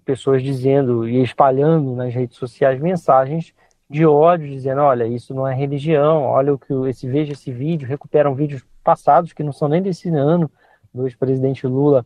pessoas 0.03 0.43
dizendo 0.43 1.07
e 1.07 1.21
espalhando 1.21 1.95
nas 1.95 2.13
redes 2.13 2.37
sociais 2.37 2.79
mensagens 2.79 3.53
de 3.89 4.05
ódio, 4.05 4.49
dizendo, 4.49 4.81
olha, 4.81 5.07
isso 5.07 5.33
não 5.33 5.47
é 5.47 5.55
religião, 5.55 6.23
olha 6.23 6.53
o 6.53 6.59
que 6.59 6.73
esse 6.89 7.07
veja 7.07 7.33
esse 7.33 7.51
vídeo, 7.51 7.87
recuperam 7.87 8.35
vídeos 8.35 8.65
passados 8.83 9.31
que 9.31 9.43
não 9.43 9.53
são 9.53 9.67
nem 9.67 9.81
desse 9.81 10.09
ano, 10.09 10.51
do 10.93 11.05
ex-presidente 11.05 11.65
Lula 11.67 12.05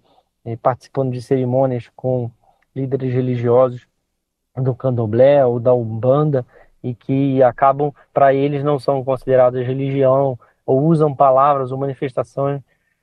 participando 0.62 1.12
de 1.12 1.22
cerimônias 1.22 1.90
com 1.96 2.32
líderes 2.76 3.14
religiosos 3.14 3.88
do 4.56 4.74
candomblé 4.76 5.46
ou 5.46 5.60
da 5.60 5.74
umbanda 5.74 6.46
e 6.84 6.94
que 6.96 7.42
acabam 7.44 7.94
para 8.14 8.34
eles 8.34 8.64
não 8.64 8.80
são 8.80 9.04
consideradas 9.04 9.66
religião 9.66 10.38
ou 10.66 10.84
usam 10.84 11.14
palavras 11.14 11.72
ou 11.72 11.78
manifestações 11.78 12.62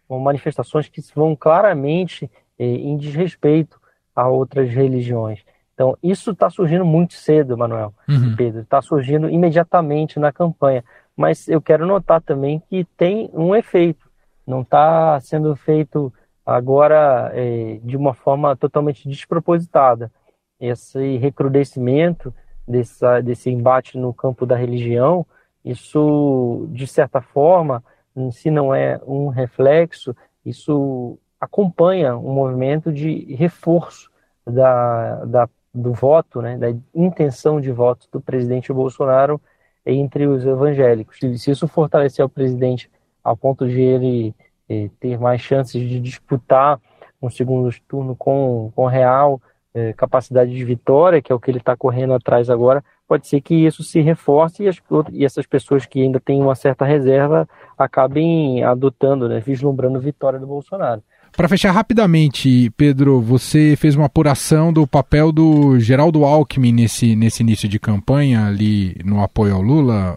ou 0.09 0.19
manifestações 0.19 0.89
que 0.89 1.01
vão 1.15 1.37
claramente 1.37 2.31
eh, 2.59 2.65
em 2.65 2.97
desrespeito 2.97 3.81
a 4.17 4.27
outras 4.27 4.71
religiões. 4.71 5.45
Então, 5.75 5.97
isso 6.03 6.33
está 6.33 6.51
surgindo 6.51 6.85
muito 6.85 7.15
cedo, 7.15 7.57
Manuel, 7.57 7.95
uhum. 8.09 8.35
Pedro, 8.35 8.63
está 8.63 8.83
surgindo 8.83 9.31
imediatamente 9.31 10.19
na 10.19 10.33
campanha. 10.33 10.83
Mas 11.17 11.47
eu 11.47 11.63
quero 11.63 11.87
notar 11.87 12.21
também 12.21 12.61
que 12.69 12.85
tem 12.97 13.31
um 13.33 13.55
efeito. 13.55 14.11
Não 14.45 14.63
está 14.63 15.21
sendo 15.21 15.55
feito 15.55 16.13
agora 16.49 17.31
é, 17.35 17.79
de 17.83 17.97
uma 17.97 18.15
forma 18.15 18.57
totalmente 18.57 19.09
despropositada. 19.09 20.11
Esse 20.59 21.19
recrudescimento 21.19 22.35
dessa, 22.67 23.21
desse 23.21 23.51
embate 23.51 23.99
no 23.99 24.15
campo 24.15 24.47
da 24.47 24.57
religião, 24.57 25.27
isso, 25.65 26.67
de 26.71 26.87
certa 26.87 27.21
forma, 27.21 27.85
se 28.33 28.51
não 28.51 28.75
é 28.75 29.01
um 29.07 29.29
reflexo, 29.29 30.17
isso 30.45 31.19
acompanha 31.39 32.17
um 32.17 32.33
movimento 32.33 32.93
de 32.93 33.35
reforço 33.35 34.11
da, 34.47 35.25
da 35.27 35.49
do 35.75 35.93
voto, 35.93 36.41
né, 36.41 36.57
da 36.57 36.69
intenção 36.95 37.61
de 37.61 37.71
voto 37.71 38.09
do 38.11 38.21
presidente 38.21 38.73
Bolsonaro 38.73 39.41
entre 39.85 40.27
os 40.27 40.45
evangélicos. 40.45 41.19
Se 41.37 41.51
isso 41.51 41.69
fortalecer 41.69 42.25
o 42.25 42.29
presidente 42.29 42.91
ao 43.23 43.37
ponto 43.37 43.69
de 43.69 43.81
ele 43.81 44.35
eh, 44.69 44.89
ter 45.01 45.19
mais 45.19 45.41
chances 45.41 45.81
de 45.89 46.01
disputar 46.01 46.81
um 47.21 47.31
segundo 47.31 47.69
turno 47.89 48.15
com, 48.15 48.71
com 48.75 48.87
real 48.87 49.41
eh, 49.75 49.93
capacidade 49.93 50.55
de 50.55 50.65
vitória, 50.65 51.21
que 51.21 51.33
é 51.33 51.35
o 51.35 51.41
que 51.41 51.51
ele 51.51 51.59
está 51.59 51.77
correndo 51.77 52.15
atrás 52.15 52.49
agora, 52.49 52.83
pode 53.07 53.27
ser 53.27 53.41
que 53.41 53.55
isso 53.55 53.83
se 53.83 54.01
reforce 54.01 54.65
e, 54.65 54.69
as, 54.69 54.77
e, 55.13 55.25
essas 55.25 55.47
pessoas 55.47 55.87
que 55.87 56.03
ainda 56.03 56.21
têm 56.21 56.41
uma 56.41 56.55
certa 56.55 56.85
reserva 56.85 57.49
acabem 57.77 58.63
adotando, 58.63 59.29
né, 59.29 59.41
vislumbrando 59.41 60.01
vitória 60.01 60.39
do 60.39 60.47
Bolsonaro. 60.47 61.03
Para 61.37 61.49
fechar 61.49 61.71
rapidamente, 61.71 62.71
Pedro, 62.77 63.21
você 63.21 63.77
fez 63.77 63.95
uma 63.95 64.07
apuração 64.07 64.73
do 64.73 64.87
papel 64.87 65.31
do 65.31 65.79
Geraldo 65.79 66.25
Alckmin 66.25 66.73
nesse, 66.73 67.15
nesse 67.15 67.43
início 67.43 67.69
de 67.69 67.79
campanha 67.79 68.47
ali 68.47 68.97
no 69.05 69.23
apoio 69.23 69.55
ao 69.55 69.63
Lula, 69.63 70.17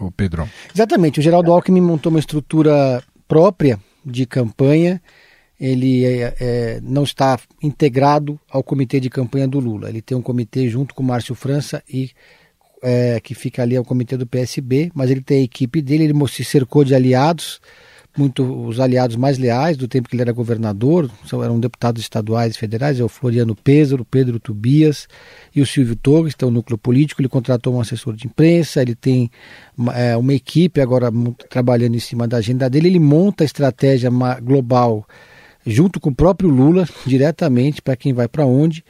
o, 0.00 0.06
o 0.06 0.10
Pedro? 0.10 0.48
Exatamente. 0.74 1.20
O 1.20 1.22
Geraldo 1.22 1.52
Alckmin 1.52 1.82
montou 1.82 2.10
uma 2.10 2.18
estrutura 2.18 3.02
própria 3.26 3.78
de 4.04 4.26
campanha. 4.26 5.00
Ele 5.58 6.04
é, 6.04 6.34
é, 6.40 6.80
não 6.82 7.04
está 7.04 7.38
integrado 7.62 8.38
ao 8.50 8.62
comitê 8.62 8.98
de 8.98 9.08
campanha 9.08 9.46
do 9.46 9.60
Lula. 9.60 9.88
Ele 9.88 10.02
tem 10.02 10.16
um 10.16 10.22
comitê 10.22 10.68
junto 10.68 10.94
com 10.94 11.02
o 11.02 11.06
Márcio 11.06 11.34
França 11.34 11.82
e 11.88 12.10
é, 12.82 13.18
que 13.20 13.34
fica 13.34 13.62
ali 13.62 13.76
ao 13.76 13.84
comitê 13.84 14.16
do 14.16 14.26
PSB, 14.26 14.90
mas 14.94 15.10
ele 15.10 15.22
tem 15.22 15.40
a 15.40 15.44
equipe 15.44 15.80
dele. 15.80 16.04
Ele 16.04 16.28
se 16.28 16.44
cercou 16.44 16.84
de 16.84 16.94
aliados 16.94 17.60
muito 18.16 18.66
os 18.66 18.78
aliados 18.78 19.16
mais 19.16 19.38
leais 19.38 19.76
do 19.76 19.88
tempo 19.88 20.08
que 20.08 20.14
ele 20.14 20.22
era 20.22 20.32
governador, 20.32 21.10
são, 21.26 21.42
eram 21.42 21.58
deputados 21.58 22.00
estaduais 22.00 22.54
e 22.54 22.58
federais, 22.58 23.00
é 23.00 23.04
o 23.04 23.08
Floriano 23.08 23.54
Pêsaro, 23.54 24.04
Pedro 24.04 24.38
Tubias 24.38 25.08
e 25.54 25.60
o 25.60 25.66
Silvio 25.66 25.96
Torres, 25.96 26.34
que 26.34 26.44
é 26.44 26.46
o 26.46 26.50
núcleo 26.50 26.78
político, 26.78 27.20
ele 27.20 27.28
contratou 27.28 27.74
um 27.74 27.80
assessor 27.80 28.14
de 28.14 28.26
imprensa, 28.26 28.80
ele 28.80 28.94
tem 28.94 29.30
é, 29.94 30.16
uma 30.16 30.32
equipe 30.32 30.80
agora 30.80 31.10
trabalhando 31.50 31.96
em 31.96 32.00
cima 32.00 32.28
da 32.28 32.36
agenda 32.36 32.70
dele, 32.70 32.88
ele 32.88 33.00
monta 33.00 33.42
a 33.42 33.46
estratégia 33.46 34.10
global 34.42 35.06
junto 35.66 35.98
com 35.98 36.10
o 36.10 36.14
próprio 36.14 36.50
Lula, 36.50 36.86
diretamente 37.06 37.80
para 37.80 37.96
quem 37.96 38.12
vai 38.12 38.28
para 38.28 38.44
onde, 38.44 38.84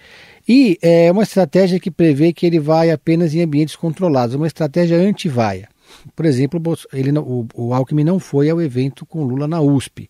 e 0.47 0.77
é 0.83 1.11
uma 1.11 1.23
estratégia 1.23 1.81
que 1.81 1.91
prevê 1.91 2.33
que 2.33 2.45
ele 2.45 2.59
vai 2.59 2.91
apenas 2.91 3.35
em 3.35 3.43
ambientes 3.43 3.77
controlados, 3.77 4.35
uma 4.35 4.47
estratégia 4.47 4.99
anti-vaia. 4.99 5.69
Por 6.15 6.27
exemplo, 6.27 6.61
ele, 6.93 7.11
o, 7.19 7.47
o 7.55 7.75
Alckmin 7.75 8.05
não 8.05 8.19
foi 8.19 8.51
ao 8.51 8.61
evento 8.61 9.05
com 9.07 9.25
Lula 9.25 9.49
na 9.49 9.61
USP, 9.61 10.09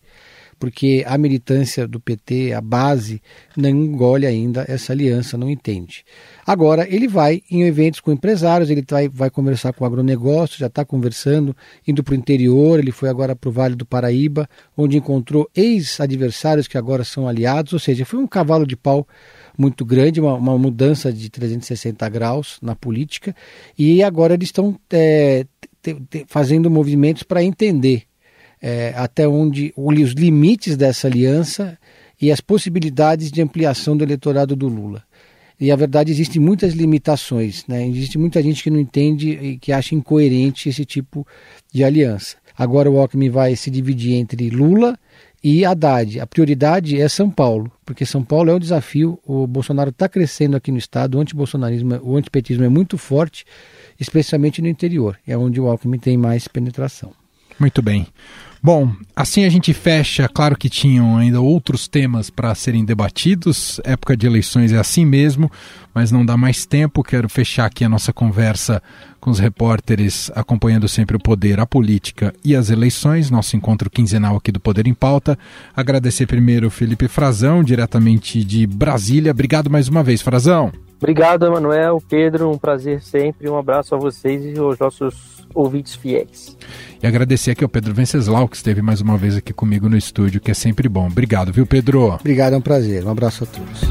porque 0.59 1.03
a 1.05 1.17
militância 1.17 1.87
do 1.87 1.99
PT, 1.99 2.53
a 2.53 2.61
base, 2.61 3.21
não 3.55 3.69
engole 3.69 4.25
ainda 4.25 4.65
essa 4.67 4.93
aliança, 4.93 5.37
não 5.37 5.49
entende. 5.49 6.03
Agora, 6.45 6.87
ele 6.89 7.07
vai 7.07 7.41
em 7.51 7.63
eventos 7.63 7.99
com 7.99 8.11
empresários, 8.11 8.69
ele 8.69 8.83
vai, 8.87 9.09
vai 9.09 9.29
conversar 9.29 9.73
com 9.73 9.83
o 9.83 9.87
agronegócio, 9.87 10.57
já 10.57 10.67
está 10.67 10.85
conversando, 10.85 11.55
indo 11.87 12.03
para 12.03 12.13
o 12.13 12.17
interior, 12.17 12.79
ele 12.79 12.91
foi 12.91 13.09
agora 13.09 13.35
para 13.35 13.49
o 13.49 13.51
Vale 13.51 13.75
do 13.75 13.85
Paraíba, 13.85 14.47
onde 14.77 14.97
encontrou 14.97 15.49
ex-adversários 15.55 16.67
que 16.67 16.77
agora 16.77 17.03
são 17.03 17.27
aliados, 17.27 17.73
ou 17.73 17.79
seja, 17.79 18.05
foi 18.05 18.19
um 18.19 18.27
cavalo 18.27 18.65
de 18.65 18.75
pau 18.75 19.07
muito 19.57 19.85
grande, 19.85 20.19
uma, 20.19 20.35
uma 20.35 20.57
mudança 20.57 21.11
de 21.11 21.29
360 21.29 22.07
graus 22.09 22.57
na 22.61 22.75
política, 22.75 23.35
e 23.77 24.03
agora 24.03 24.33
eles 24.33 24.49
estão 24.49 24.77
é, 24.91 25.45
te, 25.85 25.93
te, 26.09 26.25
fazendo 26.27 26.69
movimentos 26.69 27.21
para 27.21 27.43
entender 27.43 28.03
é, 28.61 28.93
até 28.95 29.27
onde 29.27 29.71
os 29.77 30.13
limites 30.13 30.75
dessa 30.75 31.07
aliança 31.07 31.77
e 32.19 32.31
as 32.31 32.41
possibilidades 32.41 33.31
de 33.31 33.41
ampliação 33.41 33.95
do 33.95 34.03
eleitorado 34.03 34.55
do 34.55 34.67
Lula. 34.67 35.03
E 35.59 35.71
a 35.71 35.75
verdade 35.75 36.11
existem 36.11 36.41
muitas 36.41 36.73
limitações, 36.73 37.65
né? 37.67 37.87
Existe 37.87 38.17
muita 38.17 38.41
gente 38.41 38.61
que 38.61 38.69
não 38.69 38.79
entende 38.79 39.29
e 39.29 39.57
que 39.57 39.71
acha 39.71 39.95
incoerente 39.95 40.67
esse 40.67 40.83
tipo 40.83 41.25
de 41.71 41.83
aliança. 41.83 42.37
Agora 42.57 42.89
o 42.89 42.99
Alckmin 42.99 43.29
vai 43.29 43.55
se 43.55 43.69
dividir 43.69 44.15
entre 44.15 44.49
Lula 44.49 44.97
e 45.41 45.63
Haddad. 45.63 46.19
A 46.19 46.27
prioridade 46.27 46.99
é 46.99 47.07
São 47.07 47.29
Paulo, 47.29 47.71
porque 47.85 48.05
São 48.05 48.23
Paulo 48.23 48.49
é 48.49 48.55
um 48.55 48.59
desafio. 48.59 49.19
O 49.25 49.45
Bolsonaro 49.45 49.91
está 49.91 50.09
crescendo 50.09 50.57
aqui 50.57 50.71
no 50.71 50.77
estado, 50.77 51.17
o 51.17 51.21
antibolsonarismo, 51.21 51.99
o 52.01 52.17
antipetismo 52.17 52.63
é 52.63 52.69
muito 52.69 52.97
forte 52.97 53.45
especialmente 53.99 54.61
no 54.61 54.67
interior, 54.67 55.17
é 55.27 55.37
onde 55.37 55.59
o 55.59 55.67
Alckmin 55.67 55.99
tem 55.99 56.17
mais 56.17 56.47
penetração. 56.47 57.11
Muito 57.59 57.81
bem. 57.81 58.07
Bom, 58.65 58.91
assim 59.15 59.45
a 59.45 59.49
gente 59.49 59.73
fecha. 59.75 60.27
Claro 60.27 60.57
que 60.57 60.69
tinham 60.69 61.17
ainda 61.17 61.39
outros 61.39 61.87
temas 61.87 62.31
para 62.31 62.55
serem 62.55 62.83
debatidos. 62.83 63.79
Época 63.83 64.17
de 64.17 64.25
eleições 64.25 64.73
é 64.73 64.77
assim 64.77 65.05
mesmo, 65.05 65.51
mas 65.93 66.11
não 66.11 66.25
dá 66.25 66.35
mais 66.35 66.65
tempo. 66.65 67.03
Quero 67.03 67.29
fechar 67.29 67.67
aqui 67.67 67.83
a 67.85 67.89
nossa 67.89 68.11
conversa 68.11 68.81
com 69.19 69.29
os 69.29 69.37
repórteres 69.37 70.31
acompanhando 70.33 70.87
sempre 70.87 71.15
o 71.15 71.19
poder, 71.19 71.59
a 71.59 71.67
política 71.67 72.33
e 72.43 72.55
as 72.55 72.71
eleições. 72.71 73.29
Nosso 73.29 73.55
encontro 73.55 73.87
quinzenal 73.87 74.35
aqui 74.35 74.51
do 74.51 74.59
Poder 74.59 74.87
em 74.87 74.95
Pauta. 74.95 75.37
Agradecer 75.75 76.25
primeiro 76.25 76.65
o 76.65 76.71
Felipe 76.71 77.07
Frazão, 77.07 77.63
diretamente 77.63 78.43
de 78.43 78.65
Brasília. 78.65 79.31
Obrigado 79.31 79.69
mais 79.69 79.87
uma 79.87 80.03
vez, 80.03 80.23
Frazão. 80.23 80.71
Obrigado, 80.97 81.45
Emanuel, 81.45 82.01
Pedro, 82.07 82.49
um 82.49 82.57
prazer 82.57 83.01
sempre. 83.01 83.49
Um 83.49 83.57
abraço 83.57 83.93
a 83.93 83.97
vocês 83.97 84.43
e 84.45 84.57
aos 84.57 84.79
nossos 84.79 85.45
ouvintes 85.53 85.95
fiéis. 85.95 86.57
E 87.01 87.07
agradecer 87.07 87.51
aqui 87.51 87.63
ao 87.63 87.69
Pedro 87.69 87.93
Venceslau, 87.93 88.47
que 88.47 88.55
esteve 88.55 88.81
mais 88.81 89.01
uma 89.01 89.17
vez 89.17 89.37
aqui 89.37 89.53
comigo 89.53 89.89
no 89.89 89.97
estúdio, 89.97 90.41
que 90.41 90.51
é 90.51 90.53
sempre 90.53 90.87
bom. 90.89 91.07
Obrigado, 91.07 91.51
viu, 91.51 91.65
Pedro? 91.65 92.13
Obrigado, 92.13 92.53
é 92.53 92.57
um 92.57 92.61
prazer. 92.61 93.05
Um 93.05 93.09
abraço 93.09 93.43
a 93.43 93.47
todos. 93.47 93.81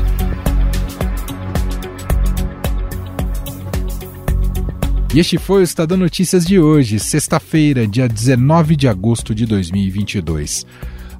E 5.15 5.21
este 5.21 5.39
foi 5.39 5.61
o 5.61 5.63
Estadão 5.63 5.97
Notícias 5.97 6.45
de 6.45 6.59
hoje, 6.59 6.99
sexta-feira, 6.99 7.87
dia 7.87 8.09
19 8.09 8.75
de 8.75 8.89
agosto 8.89 9.33
de 9.33 9.47
2022. 9.47 10.67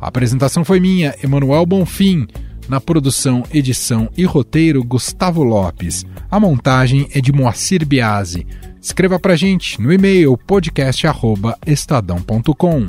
A 0.01 0.09
apresentação 0.09 0.65
foi 0.65 0.81
minha, 0.81 1.15
Emanuel 1.23 1.65
Bonfim. 1.65 2.27
Na 2.69 2.81
produção, 2.81 3.43
edição 3.53 4.09
e 4.17 4.25
roteiro, 4.25 4.83
Gustavo 4.83 5.43
Lopes. 5.43 6.07
A 6.31 6.41
montagem 6.41 7.07
é 7.13 7.21
de 7.21 7.31
Moacir 7.33 7.85
Biasi. 7.87 8.47
Escreva 8.81 9.19
pra 9.19 9.37
gente 9.37 9.79
no 9.81 9.93
e-mail 9.93 10.35
podcast@estadão.com. 10.37 12.87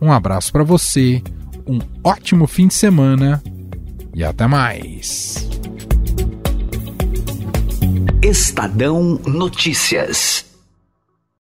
Um 0.00 0.12
abraço 0.12 0.52
para 0.52 0.64
você, 0.64 1.22
um 1.66 1.78
ótimo 2.02 2.46
fim 2.46 2.68
de 2.68 2.74
semana 2.74 3.42
e 4.14 4.24
até 4.24 4.46
mais. 4.46 5.46
Estadão 8.22 9.20
Notícias. 9.26 10.49